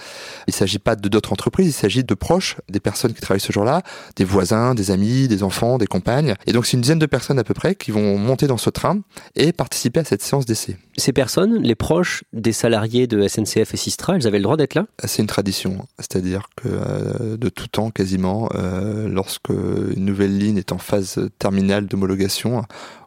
il 0.47 0.55
s'agit 0.55 0.79
pas 0.79 0.95
de 0.95 1.09
d'autres 1.09 1.33
entreprises, 1.33 1.67
il 1.67 1.73
s'agit 1.73 2.05
de 2.05 2.15
proches 2.15 2.59
des 2.69 2.79
personnes 2.79 3.13
qui 3.13 3.21
travaillent 3.21 3.41
ce 3.41 3.53
jour-là, 3.53 3.83
des 4.15 4.25
voisins, 4.25 4.77
des 4.77 4.93
amis, 4.93 5.27
des 5.27 5.43
enfants, 5.43 5.79
des 5.79 5.89
compagnes. 5.89 6.37
Et 6.47 6.53
donc 6.53 6.65
c'est 6.65 6.77
une 6.77 6.81
dizaine 6.81 7.01
de 7.01 7.07
personnes 7.07 7.41
à 7.41 7.43
peu 7.43 7.55
près 7.55 7.75
qui 7.75 7.91
vont 7.91 8.17
monter 8.19 8.47
dans 8.47 8.57
ce 8.57 8.71
train 8.71 9.01
et 9.35 9.53
participer 9.53 9.99
à 9.99 10.05
cette 10.05 10.23
séance 10.23 10.47
d'essai. 10.47 10.79
Ces 10.97 11.13
personnes, 11.13 11.61
les 11.61 11.75
proches 11.75 12.23
des 12.33 12.53
salariés 12.53 13.09
de 13.09 13.27
SNCF 13.27 13.75
et 13.75 13.77
Sistra, 13.77 14.15
elles 14.15 14.29
avaient 14.29 14.39
le 14.39 14.45
droit 14.45 14.57
d'être 14.57 14.77
là? 14.77 14.87
C'est 15.05 15.23
une 15.23 15.29
tradition, 15.29 15.89
c'est-à-dire 15.99 16.51
que 16.55 16.69
euh, 16.69 17.37
de 17.37 17.49
tout 17.49 17.67
temps 17.67 17.91
quasiment, 17.91 18.49
euh, 18.55 19.09
lorsque 19.09 19.49
une 19.51 20.05
nouvelle 20.05 20.39
ligne 20.39 20.59
est 20.59 20.71
en 20.71 20.79
phase 20.79 21.19
terminale 21.41 21.89
d'homologation, 21.89 22.63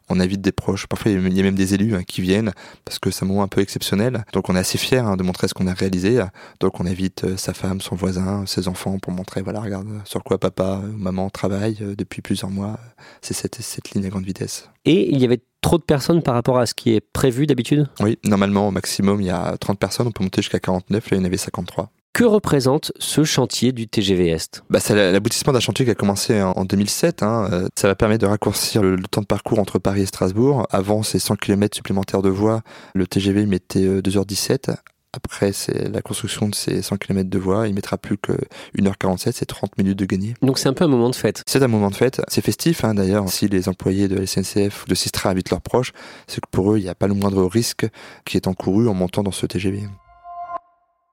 on 0.10 0.20
invite 0.20 0.42
des 0.42 0.52
proches. 0.52 0.88
Parfois, 0.88 1.12
il 1.12 1.38
y 1.38 1.40
a 1.40 1.44
même 1.44 1.56
des 1.56 1.74
élus 1.74 1.96
hein, 1.96 2.04
qui 2.04 2.22
viennent 2.22 2.52
parce 2.86 3.00
que 3.00 3.12
c'est 3.12 3.26
un 3.26 3.28
moment 3.28 3.44
un 3.44 3.48
peu 3.48 3.62
exceptionnel. 3.62 4.26
Donc, 4.34 4.50
on 4.50 4.56
est 4.56 4.60
assez 4.60 4.78
fiers 4.78 4.98
hein, 4.98 5.18
de 5.18 5.24
montrer 5.24 5.48
ce 5.48 5.54
qu'on 5.54 5.68
a 5.68 5.74
réalisé. 5.74 6.22
Donc, 6.60 6.80
on 6.80 6.86
invite 6.86 7.24
euh, 7.24 7.38
sa 7.38 7.54
femme, 7.54 7.82
son 7.82 7.96
voisin, 7.96 8.46
ses 8.46 8.68
enfants 8.68 8.98
pour 9.00 9.14
montrer, 9.14 9.42
voilà, 9.42 9.62
regarde 9.62 9.88
sur 10.06 10.24
quoi 10.24 10.38
papa, 10.38 10.82
maman 10.98 11.30
travaillent 11.30 11.96
depuis 11.98 12.22
plusieurs 12.22 12.52
mois. 12.52 12.80
C'est 13.22 13.34
cette, 13.34 13.62
cette 13.62 13.92
ligne 13.92 14.06
à 14.06 14.10
grande 14.10 14.26
vitesse. 14.26 14.70
Et 14.86 15.12
il 15.12 15.20
y 15.20 15.26
avait 15.26 15.42
trop 15.62 15.78
de 15.78 15.84
personnes 15.84 16.22
par 16.24 16.34
rapport 16.34 16.58
à 16.58 16.66
ce 16.66 16.74
qui 16.74 16.94
est 16.94 17.02
prévu 17.02 17.46
d'habitude? 17.46 17.88
Oui, 18.00 18.18
normalement, 18.24 18.68
au 18.68 18.72
maximum, 18.72 19.22
il 19.22 19.28
y 19.28 19.32
a 19.32 19.58
30 19.58 19.80
personnes. 19.80 20.08
On 20.08 20.12
peut 20.12 20.24
monter 20.24 20.42
jusqu'à 20.42 20.60
49. 20.60 21.12
Là, 21.12 21.18
il 21.18 21.20
y 21.20 21.22
en 21.22 21.26
avait 21.26 21.38
53. 21.38 21.92
Que 22.20 22.26
représente 22.26 22.92
ce 23.00 23.24
chantier 23.24 23.72
du 23.72 23.88
TGV 23.88 24.28
Est? 24.28 24.62
Bah, 24.70 24.82
C'est 24.82 25.14
l'aboutissement 25.14 25.54
d'un 25.54 25.62
chantier 25.62 25.86
qui 25.86 25.92
a 25.92 25.96
commencé 25.96 26.42
en 26.42 26.66
2007. 26.66 27.24
Hein. 27.24 27.48
Euh, 27.54 27.68
ça 27.78 27.88
va 27.88 27.96
permettre 27.96 28.20
de 28.24 28.30
raccourcir 28.30 28.84
le, 28.84 28.98
temps 29.04 29.22
de 29.22 29.26
parcours 29.26 29.58
entre 29.58 29.80
Paris 29.80 30.02
et 30.02 30.06
Strasbourg. 30.06 30.68
Avant 30.70 31.02
ces 31.02 31.18
100 31.18 31.38
km 31.38 31.78
supplémentaires 31.78 32.22
de 32.22 32.28
voies, 32.28 32.62
le 32.94 33.08
TGV 33.08 33.46
mettait 33.46 34.02
2h17. 34.02 34.70
Euh, 34.70 34.74
Après, 35.14 35.54
c'est 35.54 35.88
la 35.88 36.02
construction 36.02 36.50
de 36.50 36.56
ces 36.56 36.82
100 36.82 36.98
km 36.98 37.30
de 37.30 37.40
voies. 37.40 37.70
Il 37.70 37.74
mettra 37.74 37.98
plus 37.98 38.18
que 38.18 38.34
1h47, 38.78 39.32
c'est 39.34 39.46
30 39.46 39.78
minutes 39.78 40.00
de 40.00 40.06
gagné. 40.06 40.34
Donc 40.42 40.60
c'est 40.60 40.68
un 40.68 40.74
peu 40.74 40.84
un 40.84 40.90
moment 40.90 41.10
de 41.10 41.16
fête. 41.16 41.44
C'est 41.48 41.64
un 41.64 41.70
moment 41.70 41.90
de 41.90 41.96
fête. 41.96 42.22
C'est 42.28 42.44
festif 42.44 42.84
hein, 42.84 42.96
d'ailleurs. 42.96 43.30
Si 43.30 43.48
les 43.48 43.70
employés 43.70 44.10
de 44.10 44.18
la 44.18 44.28
SNCF 44.28 44.84
ou 44.84 44.90
de 44.90 44.96
Sistra 44.96 45.30
invitent 45.30 45.52
leurs 45.52 45.62
proches, 45.62 45.94
c'est 46.28 46.42
que 46.42 46.50
pour 46.52 46.74
eux, 46.74 46.80
il 46.80 46.84
n'y 46.84 46.90
a 46.90 46.96
pas 46.96 47.08
le 47.08 47.14
moindre 47.14 47.46
risque 47.46 47.88
qui 48.26 48.36
est 48.36 48.48
encouru 48.48 48.90
en 48.90 48.94
montant 48.94 49.24
dans 49.24 49.32
ce 49.32 49.46
TGV. 49.46 49.84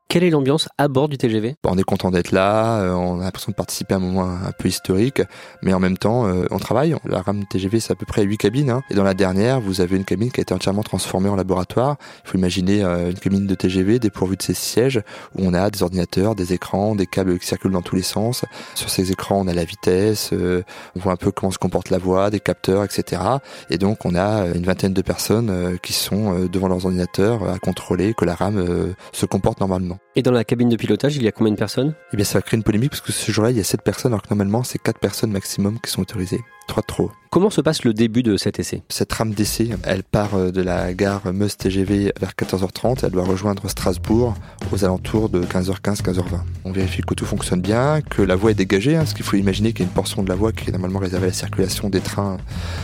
Quelle 0.09 0.23
est 0.23 0.31
l'ambiance 0.31 0.69
à 0.79 0.87
bord 0.87 1.09
du 1.09 1.19
TGV 1.19 1.57
On 1.65 1.77
est 1.77 1.83
content 1.83 2.13
d'être 2.13 2.31
là, 2.31 2.79
euh, 2.79 2.93
on 2.93 3.21
a 3.21 3.25
l'impression 3.25 3.51
de 3.51 3.57
participer 3.57 3.95
à 3.95 3.97
un 3.97 4.01
moment 4.01 4.23
un 4.23 4.53
peu 4.57 4.69
historique, 4.69 5.21
mais 5.63 5.75
en 5.75 5.81
même 5.81 5.99
temps, 5.99 6.29
euh, 6.29 6.47
on 6.53 6.59
travaille. 6.59 6.95
La 7.05 7.23
rame 7.23 7.45
TGV, 7.45 7.81
c'est 7.81 7.93
à 7.93 7.97
peu 7.97 8.07
près 8.07 8.23
8 8.23 8.39
cabines, 8.39 8.71
hein. 8.71 8.83
et 8.89 8.95
dans 8.95 9.03
la 9.03 9.15
dernière, 9.15 9.61
vous 9.61 9.81
avez 9.81 9.97
une 9.97 10.05
cabine 10.05 10.31
qui 10.31 10.39
a 10.41 10.43
été 10.43 10.55
entièrement 10.55 10.85
transformée 10.85 11.29
en 11.29 11.35
laboratoire. 11.35 11.97
Il 12.25 12.31
faut 12.31 12.39
imaginer 12.39 12.85
euh, 12.85 13.11
une 13.11 13.19
cabine 13.19 13.49
de 13.49 13.55
TGV 13.57 13.99
dépourvue 13.99 14.37
de 14.37 14.43
ses 14.43 14.55
sièges, 14.55 15.03
où 15.37 15.45
on 15.45 15.53
a 15.55 15.71
des 15.71 15.83
ordinateurs, 15.83 16.37
des 16.37 16.53
écrans, 16.53 16.95
des 16.95 17.07
câbles 17.07 17.37
qui 17.41 17.47
circulent 17.47 17.73
dans 17.73 17.83
tous 17.83 17.97
les 17.97 18.03
sens. 18.03 18.45
Sur 18.77 18.91
ces 18.91 19.11
écrans, 19.11 19.41
on 19.41 19.49
a 19.49 19.55
la 19.55 19.65
vitesse, 19.65 20.31
on 20.33 21.01
voit 21.01 21.13
un 21.13 21.17
peu 21.17 21.33
comment 21.33 21.51
se 21.51 21.59
comporte 21.59 21.91
la 21.91 21.99
voie, 21.99 22.31
des 22.31 22.41
capteurs, 22.41 22.85
etc. 22.85 23.23
Et 23.71 23.77
donc, 23.77 24.05
on 24.05 24.15
a 24.15 24.47
une 24.55 24.65
vingtaine 24.65 24.95
de 24.95 25.03
personnes 25.03 25.79
qui 25.83 25.93
sont 25.93 26.47
devant 26.47 26.69
leurs 26.69 26.87
ordinateurs 26.87 27.49
à 27.49 27.59
contrôler 27.59 28.15
que 28.15 28.25
la 28.25 28.35
rame 28.35 28.95
se 29.13 29.27
comporte 29.27 29.61
normalement. 29.61 29.96
Et 30.15 30.23
dans 30.23 30.33
la 30.33 30.45
cabine 30.45 30.69
de 30.69 30.77
pilotage, 30.77 31.17
il 31.17 31.23
y 31.23 31.29
a 31.29 31.33
combien 31.33 31.53
de 31.53 31.59
personnes? 31.59 31.95
Eh 32.13 32.17
bien, 32.17 32.25
ça 32.25 32.39
va 32.39 32.43
créer 32.43 32.57
une 32.57 32.65
polémique 32.65 32.91
parce 32.91 33.03
que 33.03 33.13
ce 33.13 33.31
jour-là, 33.31 33.51
il 33.51 33.57
y 33.57 33.61
a 33.61 33.65
7 33.65 33.83
personnes, 33.83 34.13
alors 34.13 34.23
que 34.23 34.29
normalement, 34.31 34.63
c'est 34.65 34.79
4 34.79 34.99
personnes 34.99 35.31
maximum 35.31 35.79
qui 35.81 35.91
sont 35.91 36.03
autorisées. 36.03 36.41
3 36.69 36.83
de 36.83 36.87
trop. 36.87 37.11
Comment 37.31 37.51
se 37.51 37.61
passe 37.61 37.85
le 37.85 37.93
début 37.93 38.23
de 38.23 38.37
cet 38.37 38.59
essai? 38.59 38.83
Cette 38.89 39.13
rame 39.13 39.35
d'essai, 39.35 39.69
elle 39.85 40.03
part 40.03 40.35
euh, 40.35 40.51
de 40.51 40.63
la 40.63 40.95
gare 40.95 41.33
Meuse 41.33 41.57
TGV 41.57 42.13
vers 42.19 42.31
14h30. 42.31 43.01
Elle 43.05 43.11
doit 43.11 43.25
rejoindre 43.25 43.69
Strasbourg 43.69 44.35
aux 44.73 44.85
alentours 44.85 45.29
de 45.29 45.43
15h15, 45.43 46.03
15h20. 46.03 46.23
On 46.65 46.73
vérifie 46.73 47.03
que 47.03 47.15
tout 47.15 47.27
fonctionne 47.27 47.61
bien, 47.61 48.01
que 48.01 48.23
la 48.23 48.37
voie 48.37 48.53
est 48.53 48.55
dégagée, 48.55 48.97
hein, 48.97 49.01
parce 49.01 49.15
qu'il 49.15 49.25
faut 49.25 49.37
imaginer 49.37 49.73
qu'il 49.73 49.81
y 49.81 49.83
a 49.85 49.89
une 49.89 49.95
portion 49.95 50.23
de 50.23 50.29
la 50.29 50.35
voie 50.35 50.53
qui 50.53 50.69
est 50.69 50.73
normalement 50.73 50.99
réservée 50.99 51.27
à 51.27 51.31
la 51.31 51.35
circulation 51.35 51.91
des 51.91 52.01
trains 52.01 52.39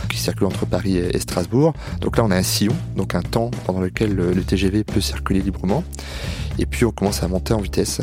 qui 0.09 0.17
circulent 0.17 0.47
entre 0.47 0.65
Paris 0.65 0.97
et 0.97 1.19
Strasbourg. 1.19 1.73
Donc 1.99 2.17
là, 2.17 2.23
on 2.23 2.31
a 2.31 2.37
un 2.37 2.43
sillon, 2.43 2.75
donc 2.95 3.15
un 3.15 3.23
temps 3.23 3.49
pendant 3.65 3.81
lequel 3.81 4.13
le 4.13 4.43
TGV 4.43 4.83
peut 4.83 5.01
circuler 5.01 5.41
librement. 5.41 5.83
Et 6.59 6.65
puis 6.65 6.85
on 6.85 6.91
commence 6.91 7.23
à 7.23 7.27
monter 7.27 7.53
en 7.53 7.59
vitesse 7.59 8.01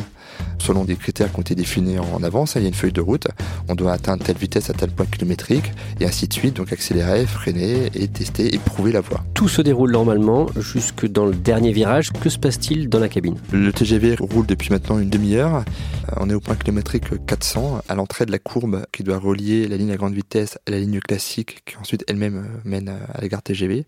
selon 0.61 0.85
des 0.85 0.97
critères 0.97 1.33
qui 1.33 1.39
ont 1.39 1.43
été 1.43 1.55
définis 1.55 1.99
en 1.99 2.23
avance. 2.23 2.55
Il 2.57 2.63
y 2.63 2.65
a 2.65 2.69
une 2.69 2.75
feuille 2.75 2.93
de 2.93 3.01
route. 3.01 3.27
On 3.69 3.75
doit 3.75 3.93
atteindre 3.93 4.23
telle 4.25 4.37
vitesse 4.37 4.71
à 4.71 4.75
tel 4.75 4.91
point 4.91 5.07
kilométrique 5.07 5.73
et 6.01 6.05
ainsi 6.05 6.29
de 6.29 6.33
suite. 6.33 6.57
Donc 6.57 6.73
accélérer, 6.73 7.27
freiner 7.27 7.91
et 7.95 8.09
tester 8.09 8.55
et 8.55 8.59
prouver 8.59 8.93
la 8.93 9.01
voie. 9.01 9.25
Tout 9.35 9.49
se 9.49 9.63
déroule 9.63 9.91
normalement 9.91 10.47
jusque 10.59 11.07
dans 11.07 11.27
le 11.27 11.35
dernier 11.35 11.73
virage. 11.73 12.13
Que 12.13 12.29
se 12.29 12.39
passe-t-il 12.39 12.89
dans 12.89 12.99
la 12.99 13.09
cabine? 13.09 13.37
Le 13.53 13.73
TGV 13.73 14.17
roule 14.19 14.47
depuis 14.47 14.71
maintenant 14.71 14.99
une 14.99 15.11
demi-heure. 15.11 15.57
Euh, 15.57 16.13
on 16.19 16.29
est 16.31 16.35
au 16.35 16.41
point 16.41 16.57
kilométrique 16.57 17.05
400 17.27 17.83
à 17.89 17.95
l'entrée 17.95 18.27
de 18.27 18.33
la 18.33 18.39
courbe 18.39 18.85
qui 18.93 19.03
doit 19.03 19.19
relier 19.19 19.69
la 19.69 19.77
ligne 19.77 19.93
à 19.93 19.97
grande 19.97 20.15
vitesse 20.15 20.59
à 20.67 20.71
la 20.71 20.79
ligne 20.79 21.01
classique 21.01 21.63
qui 21.65 21.77
ensuite 21.79 22.05
elle-même 22.09 22.37
euh, 22.37 22.61
mène 22.65 22.89
à 22.89 23.21
la 23.21 23.29
gare 23.29 23.43
TGV. 23.43 23.87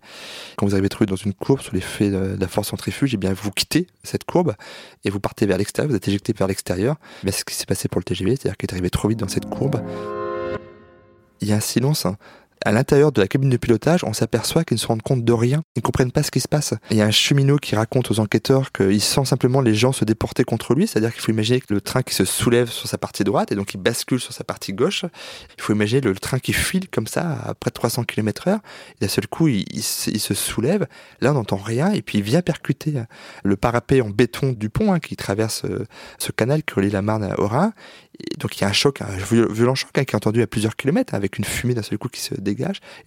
Quand 0.57 0.65
vous 0.65 0.73
arrivez 0.73 0.89
trouvé 0.89 1.05
dans 1.05 1.15
une 1.15 1.33
courbe 1.33 1.61
sous 1.61 1.73
l'effet 1.75 2.09
de 2.09 2.37
la 2.39 2.47
force 2.47 2.69
centrifuge, 2.69 3.13
et 3.13 3.15
eh 3.15 3.17
bien 3.17 3.33
vous 3.33 3.51
quittez 3.51 3.87
cette 4.03 4.23
courbe 4.23 4.55
et 5.03 5.09
vous 5.09 5.19
partez 5.19 5.45
vers 5.45 5.57
l'extérieur, 5.57 5.89
vous 5.89 5.95
êtes 5.95 6.07
éjecté 6.07 6.33
vers 6.37 6.47
l'extérieur. 6.47 6.62
C'est 7.31 7.39
ce 7.39 7.45
qui 7.45 7.55
s'est 7.55 7.65
passé 7.65 7.87
pour 7.87 7.99
le 7.99 8.03
TGV, 8.03 8.35
c'est-à-dire 8.35 8.57
qu'il 8.57 8.69
est 8.69 8.73
arrivé 8.73 8.89
trop 8.89 9.07
vite 9.07 9.19
dans 9.19 9.27
cette 9.27 9.49
courbe. 9.49 9.81
Il 11.41 11.49
y 11.49 11.53
a 11.53 11.57
un 11.57 11.61
silence 11.61 12.05
hein 12.05 12.17
à 12.65 12.71
l'intérieur 12.71 13.11
de 13.11 13.21
la 13.21 13.27
cabine 13.27 13.49
de 13.49 13.57
pilotage, 13.57 14.03
on 14.03 14.13
s'aperçoit 14.13 14.63
qu'ils 14.63 14.75
ne 14.75 14.79
se 14.79 14.87
rendent 14.87 15.01
compte 15.01 15.23
de 15.23 15.33
rien. 15.33 15.63
Ils 15.75 15.79
ne 15.79 15.83
comprennent 15.83 16.11
pas 16.11 16.23
ce 16.23 16.31
qui 16.31 16.39
se 16.39 16.47
passe. 16.47 16.73
Il 16.91 16.97
y 16.97 17.01
a 17.01 17.05
un 17.05 17.11
cheminot 17.11 17.57
qui 17.57 17.75
raconte 17.75 18.11
aux 18.11 18.19
enquêteurs 18.19 18.71
qu'il 18.71 19.01
sent 19.01 19.25
simplement 19.25 19.61
les 19.61 19.75
gens 19.75 19.91
se 19.91 20.05
déporter 20.05 20.43
contre 20.43 20.73
lui. 20.73 20.87
C'est-à-dire 20.87 21.11
qu'il 21.13 21.21
faut 21.21 21.31
imaginer 21.31 21.61
que 21.61 21.73
le 21.73 21.81
train 21.81 22.01
qui 22.03 22.13
se 22.13 22.25
soulève 22.25 22.69
sur 22.69 22.87
sa 22.87 22.97
partie 22.97 23.23
droite 23.23 23.51
et 23.51 23.55
donc 23.55 23.73
il 23.73 23.77
bascule 23.77 24.19
sur 24.19 24.33
sa 24.33 24.43
partie 24.43 24.73
gauche. 24.73 25.05
Il 25.57 25.61
faut 25.61 25.73
imaginer 25.73 26.01
le, 26.01 26.13
train 26.15 26.39
qui 26.39 26.53
file 26.53 26.87
comme 26.89 27.07
ça 27.07 27.37
à 27.43 27.53
près 27.53 27.69
de 27.69 27.73
300 27.73 28.03
km 28.05 28.47
heure. 28.47 28.59
Et 28.95 29.05
d'un 29.05 29.09
seul 29.09 29.27
coup, 29.27 29.47
il, 29.47 29.83
se 29.83 30.33
soulève. 30.33 30.87
Là, 31.21 31.31
on 31.31 31.33
n'entend 31.33 31.57
rien 31.57 31.91
et 31.91 32.01
puis 32.01 32.19
il 32.19 32.23
vient 32.23 32.41
percuter 32.41 32.93
le 33.43 33.55
parapet 33.55 34.01
en 34.01 34.09
béton 34.09 34.53
du 34.53 34.69
pont 34.69 34.93
hein, 34.93 34.99
qui 34.99 35.15
traverse 35.15 35.65
euh, 35.65 35.85
ce 36.17 36.31
canal 36.31 36.63
qui 36.63 36.73
relie 36.75 36.89
la 36.89 37.01
Marne 37.01 37.33
au 37.37 37.47
Rhin 37.47 37.73
donc 38.37 38.57
il 38.57 38.61
y 38.61 38.63
a 38.63 38.67
un 38.67 38.73
choc, 38.73 39.01
un 39.01 39.15
violent 39.17 39.75
choc 39.75 39.89
hein, 39.97 40.03
qui 40.03 40.11
est 40.11 40.15
entendu 40.15 40.41
à 40.41 40.47
plusieurs 40.47 40.75
kilomètres, 40.75 41.13
avec 41.15 41.37
une 41.37 41.45
fumée 41.45 41.73
d'un 41.73 41.81
seul 41.81 41.97
coup 41.97 42.09
qui 42.09 42.21
se 42.21 42.35
dégage. 42.35 42.52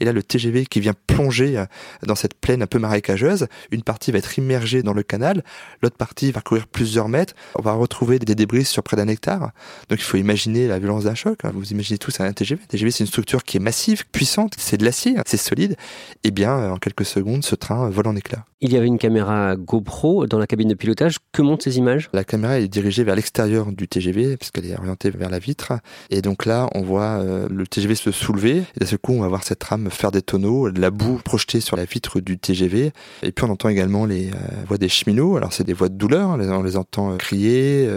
Et 0.00 0.04
là, 0.04 0.12
le 0.12 0.22
TGV 0.22 0.66
qui 0.66 0.80
vient 0.80 0.94
plonger 1.06 1.58
euh, 1.58 1.66
dans 2.06 2.14
cette 2.14 2.34
plaine 2.34 2.62
un 2.62 2.66
peu 2.66 2.78
marécageuse. 2.78 3.46
Une 3.70 3.82
partie 3.82 4.12
va 4.12 4.18
être 4.18 4.38
immergée 4.38 4.82
dans 4.82 4.92
le 4.92 5.02
canal, 5.02 5.42
l'autre 5.82 5.96
partie 5.96 6.32
va 6.32 6.40
courir 6.40 6.66
plusieurs 6.66 7.08
mètres. 7.08 7.34
On 7.54 7.62
va 7.62 7.72
retrouver 7.72 8.18
des 8.18 8.34
débris 8.34 8.64
sur 8.64 8.82
près 8.82 8.96
d'un 8.96 9.08
hectare. 9.08 9.52
Donc 9.88 9.98
il 9.98 10.04
faut 10.04 10.16
imaginer 10.16 10.68
la 10.68 10.78
violence 10.78 11.04
d'un 11.04 11.14
choc. 11.14 11.38
Hein. 11.44 11.52
Vous 11.54 11.72
imaginez 11.72 11.98
tous 11.98 12.20
un 12.20 12.32
TGV. 12.32 12.60
Un 12.62 12.66
TGV, 12.66 12.90
c'est 12.90 13.04
une 13.04 13.08
structure 13.08 13.44
qui 13.44 13.56
est 13.56 13.60
massive, 13.60 14.04
puissante, 14.10 14.54
c'est 14.58 14.76
de 14.76 14.84
l'acier, 14.84 15.16
c'est 15.26 15.36
solide. 15.36 15.72
Et 15.72 16.28
eh 16.28 16.30
bien, 16.30 16.58
euh, 16.58 16.70
en 16.70 16.76
quelques 16.76 17.04
secondes, 17.04 17.44
ce 17.44 17.54
train 17.54 17.88
vole 17.90 18.08
en 18.08 18.16
éclats. 18.16 18.44
Il 18.60 18.72
y 18.72 18.76
avait 18.76 18.86
une 18.86 18.98
caméra 18.98 19.54
GoPro 19.54 20.26
dans 20.26 20.38
la 20.38 20.46
cabine 20.46 20.68
de 20.68 20.74
pilotage. 20.74 21.18
Que 21.32 21.42
montrent 21.42 21.64
ces 21.64 21.76
images? 21.76 22.08
La 22.14 22.24
caméra 22.24 22.58
est 22.58 22.68
dirigée 22.68 23.04
vers 23.04 23.14
l'extérieur 23.14 23.70
du 23.70 23.86
TGV, 23.86 24.38
puisqu'elle 24.38 24.64
est 24.64 24.76
orientée 24.76 25.10
vers 25.10 25.28
la 25.28 25.38
vitre. 25.38 25.74
Et 26.08 26.22
donc 26.22 26.46
là, 26.46 26.68
on 26.74 26.80
voit 26.80 27.20
euh, 27.20 27.48
le 27.50 27.66
TGV 27.66 27.94
se 27.94 28.10
soulever. 28.10 28.64
Et 28.74 28.80
d'un 28.80 28.86
seul 28.86 28.98
coup, 28.98 29.12
on 29.12 29.20
va 29.20 29.28
voir 29.28 29.35
cette 29.42 29.62
rame 29.64 29.90
faire 29.90 30.10
des 30.10 30.22
tonneaux, 30.22 30.70
de 30.70 30.80
la 30.80 30.90
boue 30.90 31.18
projetée 31.24 31.60
sur 31.60 31.76
la 31.76 31.84
vitre 31.84 32.20
du 32.20 32.38
TGV. 32.38 32.92
Et 33.22 33.32
puis 33.32 33.44
on 33.44 33.50
entend 33.50 33.68
également 33.68 34.06
les 34.06 34.30
euh, 34.30 34.64
voix 34.66 34.78
des 34.78 34.88
cheminots. 34.88 35.36
Alors 35.36 35.52
c'est 35.52 35.64
des 35.64 35.72
voix 35.72 35.88
de 35.88 35.94
douleur. 35.94 36.30
On 36.30 36.62
les 36.62 36.76
entend 36.76 37.12
euh, 37.12 37.16
crier, 37.16 37.88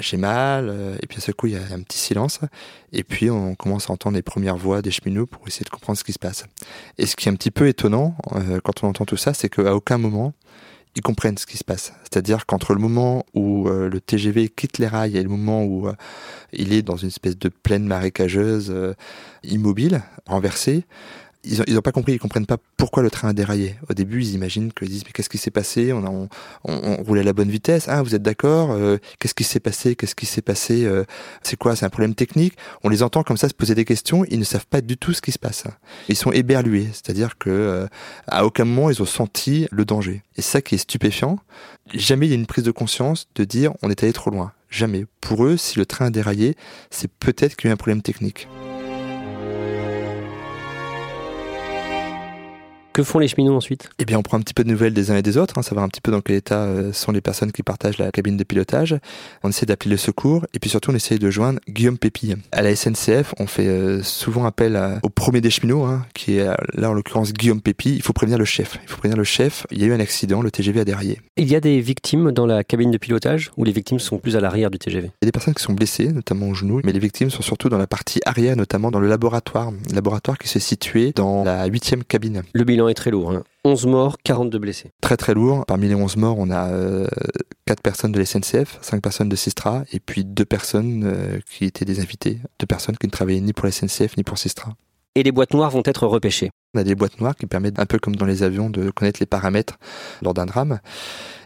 j'ai 0.00 0.16
mal. 0.16 0.74
et 1.02 1.06
puis 1.06 1.16
d'un 1.16 1.22
seul 1.22 1.34
coup, 1.34 1.46
il 1.46 1.54
y 1.54 1.56
a 1.56 1.74
un 1.74 1.80
petit 1.82 1.98
silence. 1.98 2.40
Et 2.92 3.04
puis 3.04 3.30
on 3.30 3.54
commence 3.54 3.90
à 3.90 3.92
entendre 3.92 4.16
les 4.16 4.22
premières 4.22 4.56
voix 4.56 4.82
des 4.82 4.90
cheminots 4.90 5.26
pour 5.26 5.46
essayer 5.46 5.64
de 5.64 5.70
comprendre 5.70 5.98
ce 5.98 6.04
qui 6.04 6.12
se 6.12 6.18
passe. 6.18 6.44
Et 6.98 7.06
ce 7.06 7.16
qui 7.16 7.28
est 7.28 7.32
un 7.32 7.36
petit 7.36 7.50
peu 7.50 7.68
étonnant 7.68 8.16
quand 8.64 8.82
on 8.82 8.88
entend 8.88 9.04
tout 9.04 9.16
ça, 9.16 9.34
c'est 9.34 9.48
qu'à 9.48 9.74
aucun 9.74 9.98
moment 9.98 10.34
ils 10.96 11.02
comprennent 11.02 11.38
ce 11.38 11.46
qui 11.46 11.56
se 11.56 11.64
passe. 11.64 11.92
C'est-à-dire 12.02 12.46
qu'entre 12.46 12.74
le 12.74 12.80
moment 12.80 13.24
où 13.34 13.68
euh, 13.68 13.88
le 13.88 14.00
TGV 14.00 14.48
quitte 14.48 14.78
les 14.78 14.86
rails 14.86 15.16
et 15.16 15.22
le 15.22 15.28
moment 15.28 15.64
où 15.64 15.88
euh, 15.88 15.94
il 16.52 16.72
est 16.72 16.82
dans 16.82 16.96
une 16.96 17.08
espèce 17.08 17.38
de 17.38 17.48
plaine 17.48 17.86
marécageuse 17.86 18.70
euh, 18.70 18.94
immobile, 19.44 20.02
renversée, 20.26 20.84
ils 21.44 21.78
ont, 21.78 21.80
pas 21.80 21.92
compris, 21.92 22.12
ils 22.12 22.18
comprennent 22.18 22.46
pas 22.46 22.58
pourquoi 22.76 23.02
le 23.02 23.10
train 23.10 23.28
a 23.28 23.32
déraillé. 23.32 23.76
Au 23.88 23.94
début, 23.94 24.22
ils 24.22 24.34
imaginent 24.34 24.72
qu'ils 24.72 24.88
disent 24.88 25.04
mais 25.06 25.12
qu'est-ce 25.12 25.30
qui 25.30 25.38
s'est 25.38 25.50
passé? 25.50 25.92
On, 25.92 26.04
on, 26.04 26.28
on, 26.64 27.02
roulait 27.02 27.22
à 27.22 27.24
la 27.24 27.32
bonne 27.32 27.48
vitesse. 27.48 27.86
Ah, 27.88 28.02
vous 28.02 28.14
êtes 28.14 28.22
d'accord 28.22 28.72
euh, 28.72 28.98
Qu'est-ce 29.18 29.34
qui 29.34 29.44
s'est 29.44 29.60
passé? 29.60 29.96
Qu'est-ce 29.96 30.14
qui 30.14 30.26
s'est 30.26 30.42
passé 30.42 30.84
euh, 30.84 31.04
C'est 31.42 31.56
quoi? 31.56 31.76
C'est 31.76 31.86
un 31.86 31.90
problème 31.90 32.14
technique 32.14 32.54
On 32.84 32.88
les 32.88 33.02
entend 33.02 33.22
comme 33.22 33.38
ça 33.38 33.48
se 33.48 33.54
poser 33.54 33.74
des 33.74 33.86
questions. 33.86 34.24
Ils 34.28 34.38
ne 34.38 34.44
savent 34.44 34.66
pas 34.66 34.82
du 34.82 34.98
tout 34.98 35.14
ce 35.14 35.22
qui 35.22 35.32
se 35.32 35.38
passe. 35.38 35.64
Ils 36.08 36.16
sont 36.16 36.32
éberlués, 36.32 36.88
c'est-à-dire 36.92 37.38
que 37.38 37.50
euh, 37.50 37.86
à 38.26 38.44
aucun 38.44 38.64
moment 38.64 38.90
ils 38.90 39.00
ont 39.00 39.06
senti 39.06 39.66
le 39.70 39.84
danger. 39.84 40.22
Et 40.36 40.42
ça 40.42 40.60
qui 40.60 40.74
est 40.74 40.78
stupéfiant, 40.78 41.38
jamais 41.94 42.26
il 42.26 42.30
y 42.30 42.32
a 42.32 42.36
une 42.36 42.46
prise 42.46 42.64
de 42.64 42.70
conscience 42.70 43.28
de 43.34 43.44
dire 43.44 43.72
on 43.82 43.90
est 43.90 44.02
allé 44.02 44.12
trop 44.12 44.30
loin. 44.30 44.52
Jamais. 44.68 45.06
Pour 45.20 45.44
eux, 45.46 45.56
si 45.56 45.78
le 45.78 45.86
train 45.86 46.06
a 46.06 46.10
déraillé, 46.10 46.54
c'est 46.90 47.10
peut-être 47.10 47.56
qu'il 47.56 47.66
y 47.66 47.68
a 47.68 47.70
eu 47.70 47.74
un 47.74 47.76
problème 47.76 48.02
technique. 48.02 48.46
Que 52.92 53.04
font 53.04 53.20
les 53.20 53.28
cheminots 53.28 53.54
ensuite? 53.54 53.88
Eh 54.00 54.04
bien, 54.04 54.18
on 54.18 54.22
prend 54.22 54.36
un 54.36 54.40
petit 54.40 54.52
peu 54.52 54.64
de 54.64 54.68
nouvelles 54.68 54.92
des 54.92 55.12
uns 55.12 55.16
et 55.16 55.22
des 55.22 55.36
autres, 55.36 55.58
hein, 55.58 55.62
savoir 55.62 55.84
un 55.84 55.88
petit 55.88 56.00
peu 56.00 56.10
dans 56.10 56.20
quel 56.20 56.36
état 56.36 56.64
euh, 56.64 56.92
sont 56.92 57.12
les 57.12 57.20
personnes 57.20 57.52
qui 57.52 57.62
partagent 57.62 57.98
la 57.98 58.10
cabine 58.10 58.36
de 58.36 58.42
pilotage. 58.42 58.96
On 59.44 59.50
essaie 59.50 59.64
d'appeler 59.64 59.92
le 59.92 59.96
secours 59.96 60.44
et 60.54 60.58
puis 60.58 60.70
surtout 60.70 60.90
on 60.90 60.94
essaie 60.94 61.18
de 61.18 61.30
joindre 61.30 61.60
Guillaume 61.68 61.98
Pépi. 61.98 62.34
À 62.50 62.62
la 62.62 62.74
SNCF, 62.74 63.34
on 63.38 63.46
fait 63.46 63.68
euh, 63.68 64.02
souvent 64.02 64.44
appel 64.44 64.80
au 65.04 65.08
premier 65.08 65.40
des 65.40 65.50
cheminots, 65.50 65.84
hein, 65.84 66.04
qui 66.14 66.38
est 66.38 66.46
là 66.74 66.90
en 66.90 66.92
l'occurrence 66.92 67.32
Guillaume 67.32 67.60
Pépi. 67.60 67.94
Il 67.94 68.02
faut 68.02 68.12
prévenir 68.12 68.38
le 68.38 68.44
chef. 68.44 68.78
Il 68.82 68.88
faut 68.88 68.98
prévenir 68.98 69.16
le 69.16 69.24
chef. 69.24 69.66
Il 69.70 69.80
y 69.80 69.84
a 69.84 69.86
eu 69.86 69.92
un 69.92 70.00
accident, 70.00 70.42
le 70.42 70.50
TGV 70.50 70.80
a 70.80 70.84
déraillé. 70.84 71.20
Il 71.36 71.48
y 71.48 71.54
a 71.54 71.60
des 71.60 71.80
victimes 71.80 72.32
dans 72.32 72.46
la 72.46 72.64
cabine 72.64 72.90
de 72.90 72.98
pilotage 72.98 73.52
ou 73.56 73.62
les 73.62 73.72
victimes 73.72 74.00
sont 74.00 74.18
plus 74.18 74.36
à 74.36 74.40
l'arrière 74.40 74.70
du 74.70 74.78
TGV 74.78 75.12
Il 75.22 75.24
y 75.24 75.26
a 75.26 75.28
des 75.28 75.32
personnes 75.32 75.54
qui 75.54 75.62
sont 75.62 75.74
blessées, 75.74 76.12
notamment 76.12 76.48
au 76.48 76.54
genou, 76.54 76.80
mais 76.84 76.92
les 76.92 76.98
victimes 76.98 77.30
sont 77.30 77.42
surtout 77.42 77.68
dans 77.68 77.78
la 77.78 77.86
partie 77.86 78.20
arrière, 78.26 78.56
notamment 78.56 78.90
dans 78.90 79.00
le 79.00 79.08
laboratoire. 79.08 79.70
Le 79.70 79.94
laboratoire 79.94 80.38
qui 80.38 80.48
se 80.48 80.58
situé 80.58 81.12
dans 81.14 81.44
la 81.44 81.66
huitième 81.66 82.04
cabine. 82.04 82.42
Le 82.52 82.64
bilan 82.64 82.79
est 82.88 82.94
très 82.94 83.10
lourd. 83.10 83.30
Hein. 83.32 83.44
11 83.64 83.86
morts, 83.86 84.16
42 84.24 84.58
blessés. 84.58 84.90
Très 85.00 85.16
très 85.16 85.34
lourd. 85.34 85.64
Parmi 85.66 85.88
les 85.88 85.94
11 85.94 86.16
morts, 86.16 86.36
on 86.38 86.50
a 86.50 86.68
euh, 86.70 87.06
4 87.66 87.82
personnes 87.82 88.12
de 88.12 88.18
la 88.18 88.24
SNCF, 88.24 88.78
5 88.80 89.02
personnes 89.02 89.28
de 89.28 89.36
Sistra, 89.36 89.84
et 89.92 90.00
puis 90.00 90.24
2 90.24 90.44
personnes 90.44 91.04
euh, 91.04 91.38
qui 91.50 91.64
étaient 91.64 91.84
des 91.84 92.00
invités, 92.00 92.38
2 92.58 92.66
personnes 92.66 92.96
qui 92.96 93.06
ne 93.06 93.12
travaillaient 93.12 93.40
ni 93.40 93.52
pour 93.52 93.66
la 93.66 93.72
SNCF 93.72 94.16
ni 94.16 94.24
pour 94.24 94.38
Sistra. 94.38 94.72
Et 95.14 95.22
les 95.22 95.32
boîtes 95.32 95.52
noires 95.52 95.70
vont 95.70 95.82
être 95.84 96.06
repêchées. 96.06 96.50
On 96.72 96.78
a 96.78 96.84
des 96.84 96.94
boîtes 96.94 97.20
noires 97.20 97.34
qui 97.34 97.46
permettent, 97.46 97.80
un 97.80 97.86
peu 97.86 97.98
comme 97.98 98.14
dans 98.14 98.26
les 98.26 98.44
avions, 98.44 98.70
de 98.70 98.90
connaître 98.90 99.18
les 99.18 99.26
paramètres 99.26 99.76
lors 100.22 100.34
d'un 100.34 100.46
drame. 100.46 100.78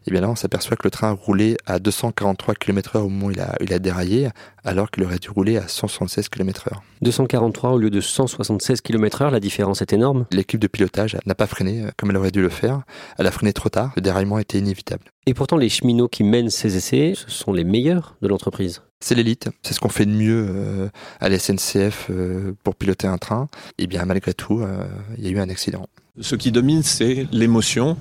Et 0.06 0.10
bien 0.10 0.20
là, 0.20 0.28
on 0.28 0.36
s'aperçoit 0.36 0.76
que 0.76 0.82
le 0.84 0.90
train 0.90 1.12
roulait 1.12 1.56
à 1.64 1.78
243 1.78 2.54
km 2.56 2.96
heure 2.96 3.06
au 3.06 3.08
moment 3.08 3.28
où 3.28 3.30
il 3.30 3.40
a, 3.40 3.56
il 3.62 3.72
a 3.72 3.78
déraillé, 3.78 4.28
alors 4.64 4.90
qu'il 4.90 5.02
aurait 5.02 5.18
dû 5.18 5.30
rouler 5.30 5.56
à 5.56 5.66
176 5.66 6.28
km 6.28 6.68
heure. 6.70 6.82
243 7.00 7.70
au 7.70 7.78
lieu 7.78 7.88
de 7.88 8.02
176 8.02 8.82
km 8.82 9.22
heure, 9.22 9.30
la 9.30 9.40
différence 9.40 9.80
est 9.80 9.94
énorme. 9.94 10.26
L'équipe 10.30 10.60
de 10.60 10.66
pilotage 10.66 11.16
n'a 11.24 11.34
pas 11.34 11.46
freiné 11.46 11.84
euh, 11.84 11.90
comme 11.96 12.10
elle 12.10 12.18
aurait 12.18 12.30
dû 12.30 12.42
le 12.42 12.50
faire. 12.50 12.82
Elle 13.16 13.26
a 13.26 13.30
freiné 13.30 13.54
trop 13.54 13.70
tard. 13.70 13.92
Le 13.96 14.02
déraillement 14.02 14.38
était 14.38 14.58
inévitable. 14.58 15.04
Et 15.24 15.32
pourtant, 15.32 15.56
les 15.56 15.70
cheminots 15.70 16.08
qui 16.08 16.22
mènent 16.22 16.50
ces 16.50 16.76
essais, 16.76 17.14
ce 17.16 17.30
sont 17.30 17.54
les 17.54 17.64
meilleurs 17.64 18.18
de 18.20 18.28
l'entreprise. 18.28 18.82
C'est 19.04 19.14
l'élite, 19.14 19.50
c'est 19.62 19.74
ce 19.74 19.80
qu'on 19.80 19.90
fait 19.90 20.06
de 20.06 20.12
mieux 20.12 20.46
euh, 20.48 20.88
à 21.20 21.28
la 21.28 21.38
SNCF 21.38 22.06
euh, 22.08 22.54
pour 22.64 22.74
piloter 22.74 23.06
un 23.06 23.18
train. 23.18 23.50
Et 23.76 23.86
bien 23.86 24.06
malgré 24.06 24.32
tout, 24.32 24.60
euh, 24.60 24.86
il 25.18 25.24
y 25.24 25.28
a 25.28 25.30
eu 25.30 25.38
un 25.40 25.50
accident. 25.50 25.86
Ce 26.22 26.34
qui 26.34 26.50
domine, 26.50 26.82
c'est 26.82 27.26
l'émotion. 27.30 27.98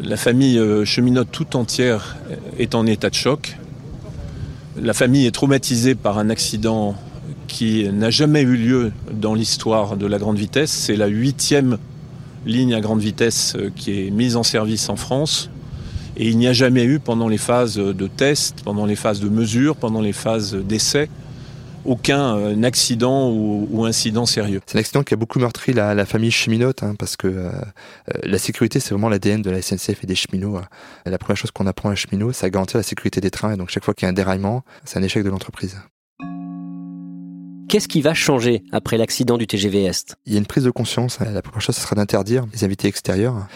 La 0.00 0.16
famille 0.16 0.60
cheminote 0.84 1.32
tout 1.32 1.56
entière 1.56 2.16
est 2.60 2.76
en 2.76 2.86
état 2.86 3.10
de 3.10 3.16
choc. 3.16 3.56
La 4.80 4.94
famille 4.94 5.26
est 5.26 5.34
traumatisée 5.34 5.96
par 5.96 6.18
un 6.18 6.30
accident 6.30 6.94
qui 7.48 7.88
n'a 7.92 8.10
jamais 8.10 8.42
eu 8.42 8.56
lieu 8.56 8.92
dans 9.10 9.34
l'histoire 9.34 9.96
de 9.96 10.06
la 10.06 10.18
grande 10.18 10.38
vitesse. 10.38 10.70
C'est 10.70 10.94
la 10.94 11.08
huitième 11.08 11.78
ligne 12.44 12.72
à 12.72 12.80
grande 12.80 13.00
vitesse 13.00 13.56
qui 13.74 14.06
est 14.06 14.10
mise 14.12 14.36
en 14.36 14.44
service 14.44 14.88
en 14.90 14.96
France. 14.96 15.50
Et 16.16 16.28
il 16.28 16.38
n'y 16.38 16.46
a 16.46 16.52
jamais 16.52 16.84
eu 16.84 16.98
pendant 16.98 17.28
les 17.28 17.38
phases 17.38 17.76
de 17.76 18.06
test, 18.06 18.62
pendant 18.64 18.86
les 18.86 18.96
phases 18.96 19.20
de 19.20 19.28
mesure, 19.28 19.76
pendant 19.76 20.00
les 20.00 20.14
phases 20.14 20.54
d'essai, 20.54 21.10
aucun 21.86 22.36
euh, 22.36 22.62
accident 22.62 23.30
ou, 23.30 23.84
incident 23.84 24.26
sérieux. 24.26 24.60
C'est 24.66 24.76
un 24.76 24.80
accident 24.80 25.02
qui 25.02 25.14
a 25.14 25.16
beaucoup 25.16 25.38
meurtri 25.38 25.72
la, 25.72 26.06
famille 26.06 26.30
cheminote, 26.30 26.82
hein, 26.82 26.94
parce 26.98 27.16
que 27.16 27.28
euh, 27.28 27.50
la 28.22 28.38
sécurité, 28.38 28.80
c'est 28.80 28.90
vraiment 28.90 29.08
l'ADN 29.08 29.42
de 29.42 29.50
la 29.50 29.62
SNCF 29.62 30.02
et 30.02 30.06
des 30.06 30.14
cheminots. 30.14 30.56
Hein. 30.56 30.66
La 31.04 31.18
première 31.18 31.36
chose 31.36 31.50
qu'on 31.50 31.66
apprend 31.66 31.90
à 31.90 31.94
cheminot, 31.94 32.32
c'est 32.32 32.46
à 32.46 32.50
garantir 32.50 32.78
la 32.78 32.82
sécurité 32.82 33.20
des 33.20 33.30
trains, 33.30 33.54
et 33.54 33.56
donc 33.56 33.70
chaque 33.70 33.84
fois 33.84 33.94
qu'il 33.94 34.06
y 34.06 34.06
a 34.06 34.10
un 34.10 34.14
déraillement, 34.14 34.64
c'est 34.84 34.98
un 34.98 35.02
échec 35.02 35.22
de 35.22 35.30
l'entreprise. 35.30 35.76
Qu'est-ce 37.68 37.88
qui 37.88 38.00
va 38.00 38.14
changer 38.14 38.62
après 38.70 38.96
l'accident 38.96 39.36
du 39.36 39.48
TGV 39.48 39.84
Est? 39.84 40.14
Il 40.24 40.32
y 40.32 40.36
a 40.36 40.38
une 40.38 40.46
prise 40.46 40.62
de 40.62 40.70
conscience. 40.70 41.18
La 41.18 41.42
première 41.42 41.60
chose, 41.60 41.74
ce 41.74 41.80
sera 41.80 41.96
d'interdire 41.96 42.44
les 42.52 42.62
invités 42.62 42.86
extérieurs. 42.86 43.48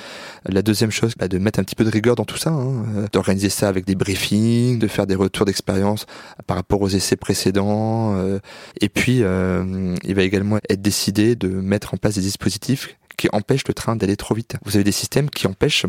La 0.47 0.63
deuxième 0.63 0.91
chose, 0.91 1.15
bah, 1.17 1.29
de 1.29 1.39
mettre 1.39 1.61
un 1.61 1.63
petit 1.63 1.77
peu 1.77 1.85
de 1.85 1.91
rigueur 1.91 2.17
dans 2.17 2.25
tout 2.25 2.37
ça, 2.37 2.51
hein, 2.51 3.07
d'organiser 3.13 3.51
ça 3.51 3.69
avec 3.69 3.85
des 3.85 3.95
briefings, 3.95 4.81
de 4.81 4.89
faire 4.89 5.07
des 5.07 5.15
retours 5.15 5.47
d'expérience 5.47 6.07
par 6.49 6.57
rapport 6.57 6.81
aux 6.81 6.89
essais 6.89 7.15
précédents. 7.17 8.17
Euh, 8.17 8.41
et 8.81 8.89
puis, 8.89 9.23
euh, 9.23 9.95
il 10.03 10.15
va 10.17 10.23
également 10.23 10.59
être 10.69 10.83
décidé 10.83 11.37
de 11.37 11.49
mettre 11.49 11.95
en 11.95 11.97
place 11.97 12.15
des 12.17 12.23
dispositifs 12.23 12.97
qui 13.17 13.29
empêchent 13.33 13.69
le 13.69 13.75
train 13.75 13.95
d'aller 13.95 14.17
trop 14.17 14.35
vite. 14.35 14.57
Vous 14.65 14.75
avez 14.77 14.85
des 14.85 14.93
systèmes 14.93 15.31
qui 15.31 15.47
empêchent 15.47 15.87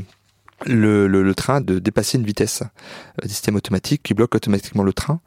le, 0.66 1.08
le, 1.08 1.24
le, 1.24 1.36
train 1.36 1.62
de 1.62 1.80
dépasser 1.80 2.18
une 2.18 2.26
vitesse. 2.26 2.64
Un 3.24 3.28
système 3.28 3.56
automatique 3.56 4.04
qui 4.04 4.14
bloque 4.14 4.36
automatiquement 4.36 4.84
le 4.84 4.94
train 4.94 5.20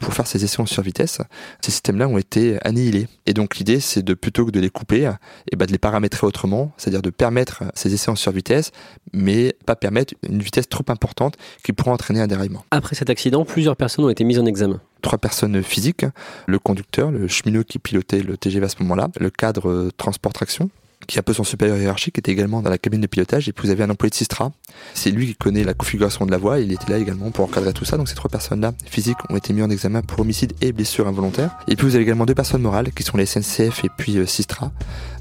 pour 0.00 0.14
faire 0.14 0.26
ses 0.26 0.44
essais 0.44 0.60
en 0.60 0.66
survitesse. 0.66 1.18
Ces 1.60 1.70
systèmes-là 1.70 2.08
ont 2.08 2.18
été 2.18 2.58
annihilés. 2.66 3.08
Et 3.26 3.34
donc 3.34 3.56
l'idée, 3.56 3.80
c'est 3.80 4.02
de 4.02 4.14
plutôt 4.14 4.46
que 4.46 4.50
de 4.50 4.60
les 4.60 4.70
couper, 4.70 5.10
et 5.50 5.56
ben 5.56 5.66
de 5.66 5.72
les 5.72 5.78
paramétrer 5.78 6.26
autrement, 6.26 6.72
c'est-à-dire 6.76 7.02
de 7.02 7.10
permettre 7.10 7.64
ces 7.74 7.92
essais 7.94 8.10
en 8.10 8.16
survitesse, 8.16 8.72
mais 9.12 9.56
pas 9.66 9.76
permettre 9.76 10.14
une 10.28 10.42
vitesse 10.42 10.68
trop 10.68 10.84
importante 10.88 11.36
qui 11.64 11.72
pourrait 11.72 11.90
entraîner 11.90 12.20
un 12.20 12.26
déraillement. 12.26 12.64
Après 12.70 12.94
cet 12.94 13.10
accident, 13.10 13.44
plusieurs 13.44 13.76
personnes 13.76 14.04
ont 14.04 14.10
été 14.10 14.24
mises 14.24 14.38
en 14.38 14.46
examen 14.46 14.80
trois 15.02 15.18
personnes 15.18 15.62
physiques, 15.62 16.06
le 16.46 16.58
conducteur, 16.58 17.10
le 17.10 17.26
cheminot 17.26 17.64
qui 17.64 17.78
pilotait 17.78 18.22
le 18.22 18.36
TGV 18.36 18.64
à 18.64 18.68
ce 18.68 18.76
moment-là, 18.82 19.08
le 19.18 19.30
cadre 19.30 19.90
transport-traction, 19.96 20.70
qui 21.06 21.16
est 21.16 21.20
un 21.20 21.22
peu 21.22 21.32
son 21.32 21.44
supérieur 21.44 21.76
hiérarchique, 21.76 22.18
était 22.18 22.32
également 22.32 22.62
dans 22.62 22.70
la 22.70 22.78
cabine 22.78 23.00
de 23.00 23.06
pilotage. 23.06 23.48
Et 23.48 23.52
puis 23.52 23.66
vous 23.66 23.72
avez 23.72 23.84
un 23.84 23.90
employé 23.90 24.10
de 24.10 24.14
Sistra. 24.14 24.52
C'est 24.94 25.10
lui 25.10 25.26
qui 25.26 25.34
connaît 25.34 25.64
la 25.64 25.74
configuration 25.74 26.26
de 26.26 26.30
la 26.30 26.38
voie. 26.38 26.60
Il 26.60 26.72
était 26.72 26.90
là 26.90 26.98
également 26.98 27.30
pour 27.30 27.44
encadrer 27.44 27.72
tout 27.72 27.84
ça. 27.84 27.96
Donc 27.96 28.08
ces 28.08 28.14
trois 28.14 28.30
personnes-là, 28.30 28.72
physiques, 28.86 29.18
ont 29.30 29.36
été 29.36 29.52
mis 29.52 29.62
en 29.62 29.70
examen 29.70 30.02
pour 30.02 30.20
homicide 30.20 30.52
et 30.60 30.72
blessure 30.72 31.06
involontaire. 31.06 31.50
Et 31.68 31.76
puis 31.76 31.86
vous 31.86 31.94
avez 31.94 32.04
également 32.04 32.26
deux 32.26 32.34
personnes 32.34 32.62
morales, 32.62 32.92
qui 32.92 33.02
sont 33.02 33.16
les 33.16 33.26
SNCF 33.26 33.84
et 33.84 33.90
puis 33.96 34.18
euh, 34.18 34.26
Sistra, 34.26 34.72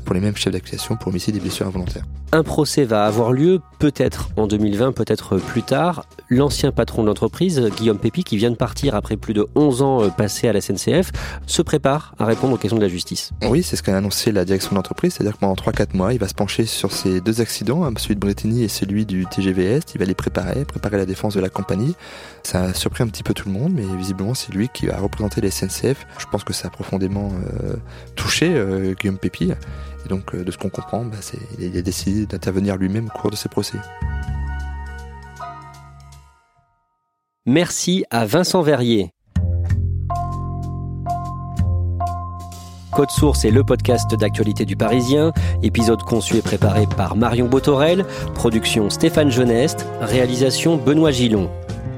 pour 0.03 0.13
les 0.13 0.21
mêmes 0.21 0.35
chefs 0.35 0.53
d'accusation 0.53 0.95
pour 0.95 1.09
homicide 1.09 1.35
et 1.35 1.39
blessure 1.39 1.67
involontaire. 1.67 2.03
Un 2.33 2.43
procès 2.43 2.85
va 2.85 3.05
avoir 3.05 3.33
lieu, 3.33 3.59
peut-être 3.77 4.29
en 4.37 4.47
2020, 4.47 4.93
peut-être 4.93 5.35
plus 5.35 5.63
tard. 5.63 6.05
L'ancien 6.29 6.71
patron 6.71 7.01
de 7.01 7.07
l'entreprise, 7.07 7.61
Guillaume 7.75 7.97
Pépi, 7.97 8.23
qui 8.23 8.37
vient 8.37 8.51
de 8.51 8.55
partir 8.55 8.95
après 8.95 9.17
plus 9.17 9.33
de 9.33 9.45
11 9.55 9.81
ans 9.81 10.09
passés 10.11 10.47
à 10.47 10.53
la 10.53 10.61
SNCF, 10.61 11.11
se 11.45 11.61
prépare 11.61 12.15
à 12.19 12.25
répondre 12.25 12.53
aux 12.53 12.57
questions 12.57 12.77
de 12.77 12.81
la 12.81 12.87
justice. 12.87 13.31
Oui, 13.43 13.63
c'est 13.63 13.75
ce 13.75 13.83
qu'a 13.83 13.97
annoncé 13.97 14.31
la 14.31 14.45
direction 14.45 14.69
de 14.69 14.75
l'entreprise, 14.75 15.13
c'est-à-dire 15.13 15.33
que 15.33 15.39
pendant 15.39 15.55
3-4 15.55 15.97
mois, 15.97 16.13
il 16.13 16.19
va 16.19 16.29
se 16.29 16.33
pencher 16.33 16.65
sur 16.65 16.93
ces 16.93 17.19
deux 17.19 17.41
accidents, 17.41 17.83
hein, 17.83 17.91
celui 17.97 18.15
de 18.15 18.21
Bretigny 18.21 18.63
et 18.63 18.69
celui 18.69 19.05
du 19.05 19.25
TGV 19.25 19.65
Est. 19.65 19.93
Il 19.95 19.99
va 19.99 20.05
les 20.05 20.15
préparer, 20.15 20.63
préparer 20.63 20.95
la 20.95 21.05
défense 21.05 21.33
de 21.33 21.41
la 21.41 21.49
compagnie. 21.49 21.95
Ça 22.43 22.63
a 22.63 22.73
surpris 22.73 23.03
un 23.03 23.07
petit 23.07 23.23
peu 23.23 23.33
tout 23.33 23.49
le 23.49 23.53
monde, 23.53 23.73
mais 23.73 23.83
visiblement, 23.97 24.35
c'est 24.35 24.53
lui 24.53 24.69
qui 24.69 24.85
va 24.85 24.97
représenter 24.97 25.41
la 25.41 25.51
SNCF. 25.51 26.07
Je 26.17 26.25
pense 26.31 26.45
que 26.45 26.53
ça 26.53 26.69
a 26.69 26.71
profondément 26.71 27.33
euh, 27.63 27.75
touché 28.15 28.53
euh, 28.55 28.93
Guillaume 28.93 29.17
Pépi. 29.17 29.51
Et 30.05 30.09
donc, 30.09 30.33
euh, 30.33 30.43
de 30.43 30.51
ce 30.51 30.57
qu'on 30.57 30.69
comprend, 30.69 31.05
bah, 31.05 31.17
il 31.59 31.77
a 31.77 31.81
décidé 31.81 32.25
d'intervenir 32.25 32.77
lui-même 32.77 33.07
au 33.13 33.17
cours 33.17 33.31
de 33.31 33.35
ces 33.35 33.49
procès. 33.49 33.77
Merci 37.45 38.05
à 38.11 38.25
Vincent 38.25 38.61
Verrier. 38.61 39.09
Code 42.91 43.09
Source 43.09 43.45
est 43.45 43.51
le 43.51 43.63
podcast 43.63 44.13
d'actualité 44.15 44.65
du 44.65 44.75
Parisien, 44.75 45.31
épisode 45.63 46.03
conçu 46.03 46.35
et 46.35 46.41
préparé 46.41 46.85
par 46.97 47.15
Marion 47.15 47.47
Botorel, 47.47 48.05
production 48.35 48.89
Stéphane 48.89 49.31
Geneste, 49.31 49.87
réalisation 50.01 50.75
Benoît 50.75 51.11
Gillon. 51.11 51.49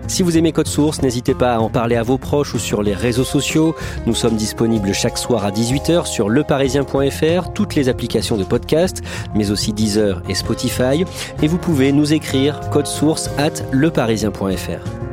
Si 0.07 0.21
vous 0.21 0.37
aimez 0.37 0.51
Code 0.51 0.67
Source, 0.67 1.01
n'hésitez 1.01 1.33
pas 1.33 1.55
à 1.55 1.59
en 1.59 1.69
parler 1.69 1.95
à 1.95 2.03
vos 2.03 2.17
proches 2.17 2.53
ou 2.53 2.59
sur 2.59 2.83
les 2.83 2.93
réseaux 2.93 3.23
sociaux. 3.23 3.75
Nous 4.05 4.15
sommes 4.15 4.35
disponibles 4.35 4.93
chaque 4.93 5.17
soir 5.17 5.45
à 5.45 5.51
18h 5.51 6.05
sur 6.05 6.29
leparisien.fr, 6.29 7.53
toutes 7.53 7.75
les 7.75 7.89
applications 7.89 8.37
de 8.37 8.43
podcast, 8.43 9.01
mais 9.35 9.51
aussi 9.51 9.73
Deezer 9.73 10.21
et 10.29 10.35
Spotify. 10.35 11.05
Et 11.41 11.47
vous 11.47 11.57
pouvez 11.57 11.91
nous 11.91 12.13
écrire 12.13 12.59
code 12.71 12.87
source 12.87 13.29
at 13.37 13.63
leparisien.fr. 13.71 15.12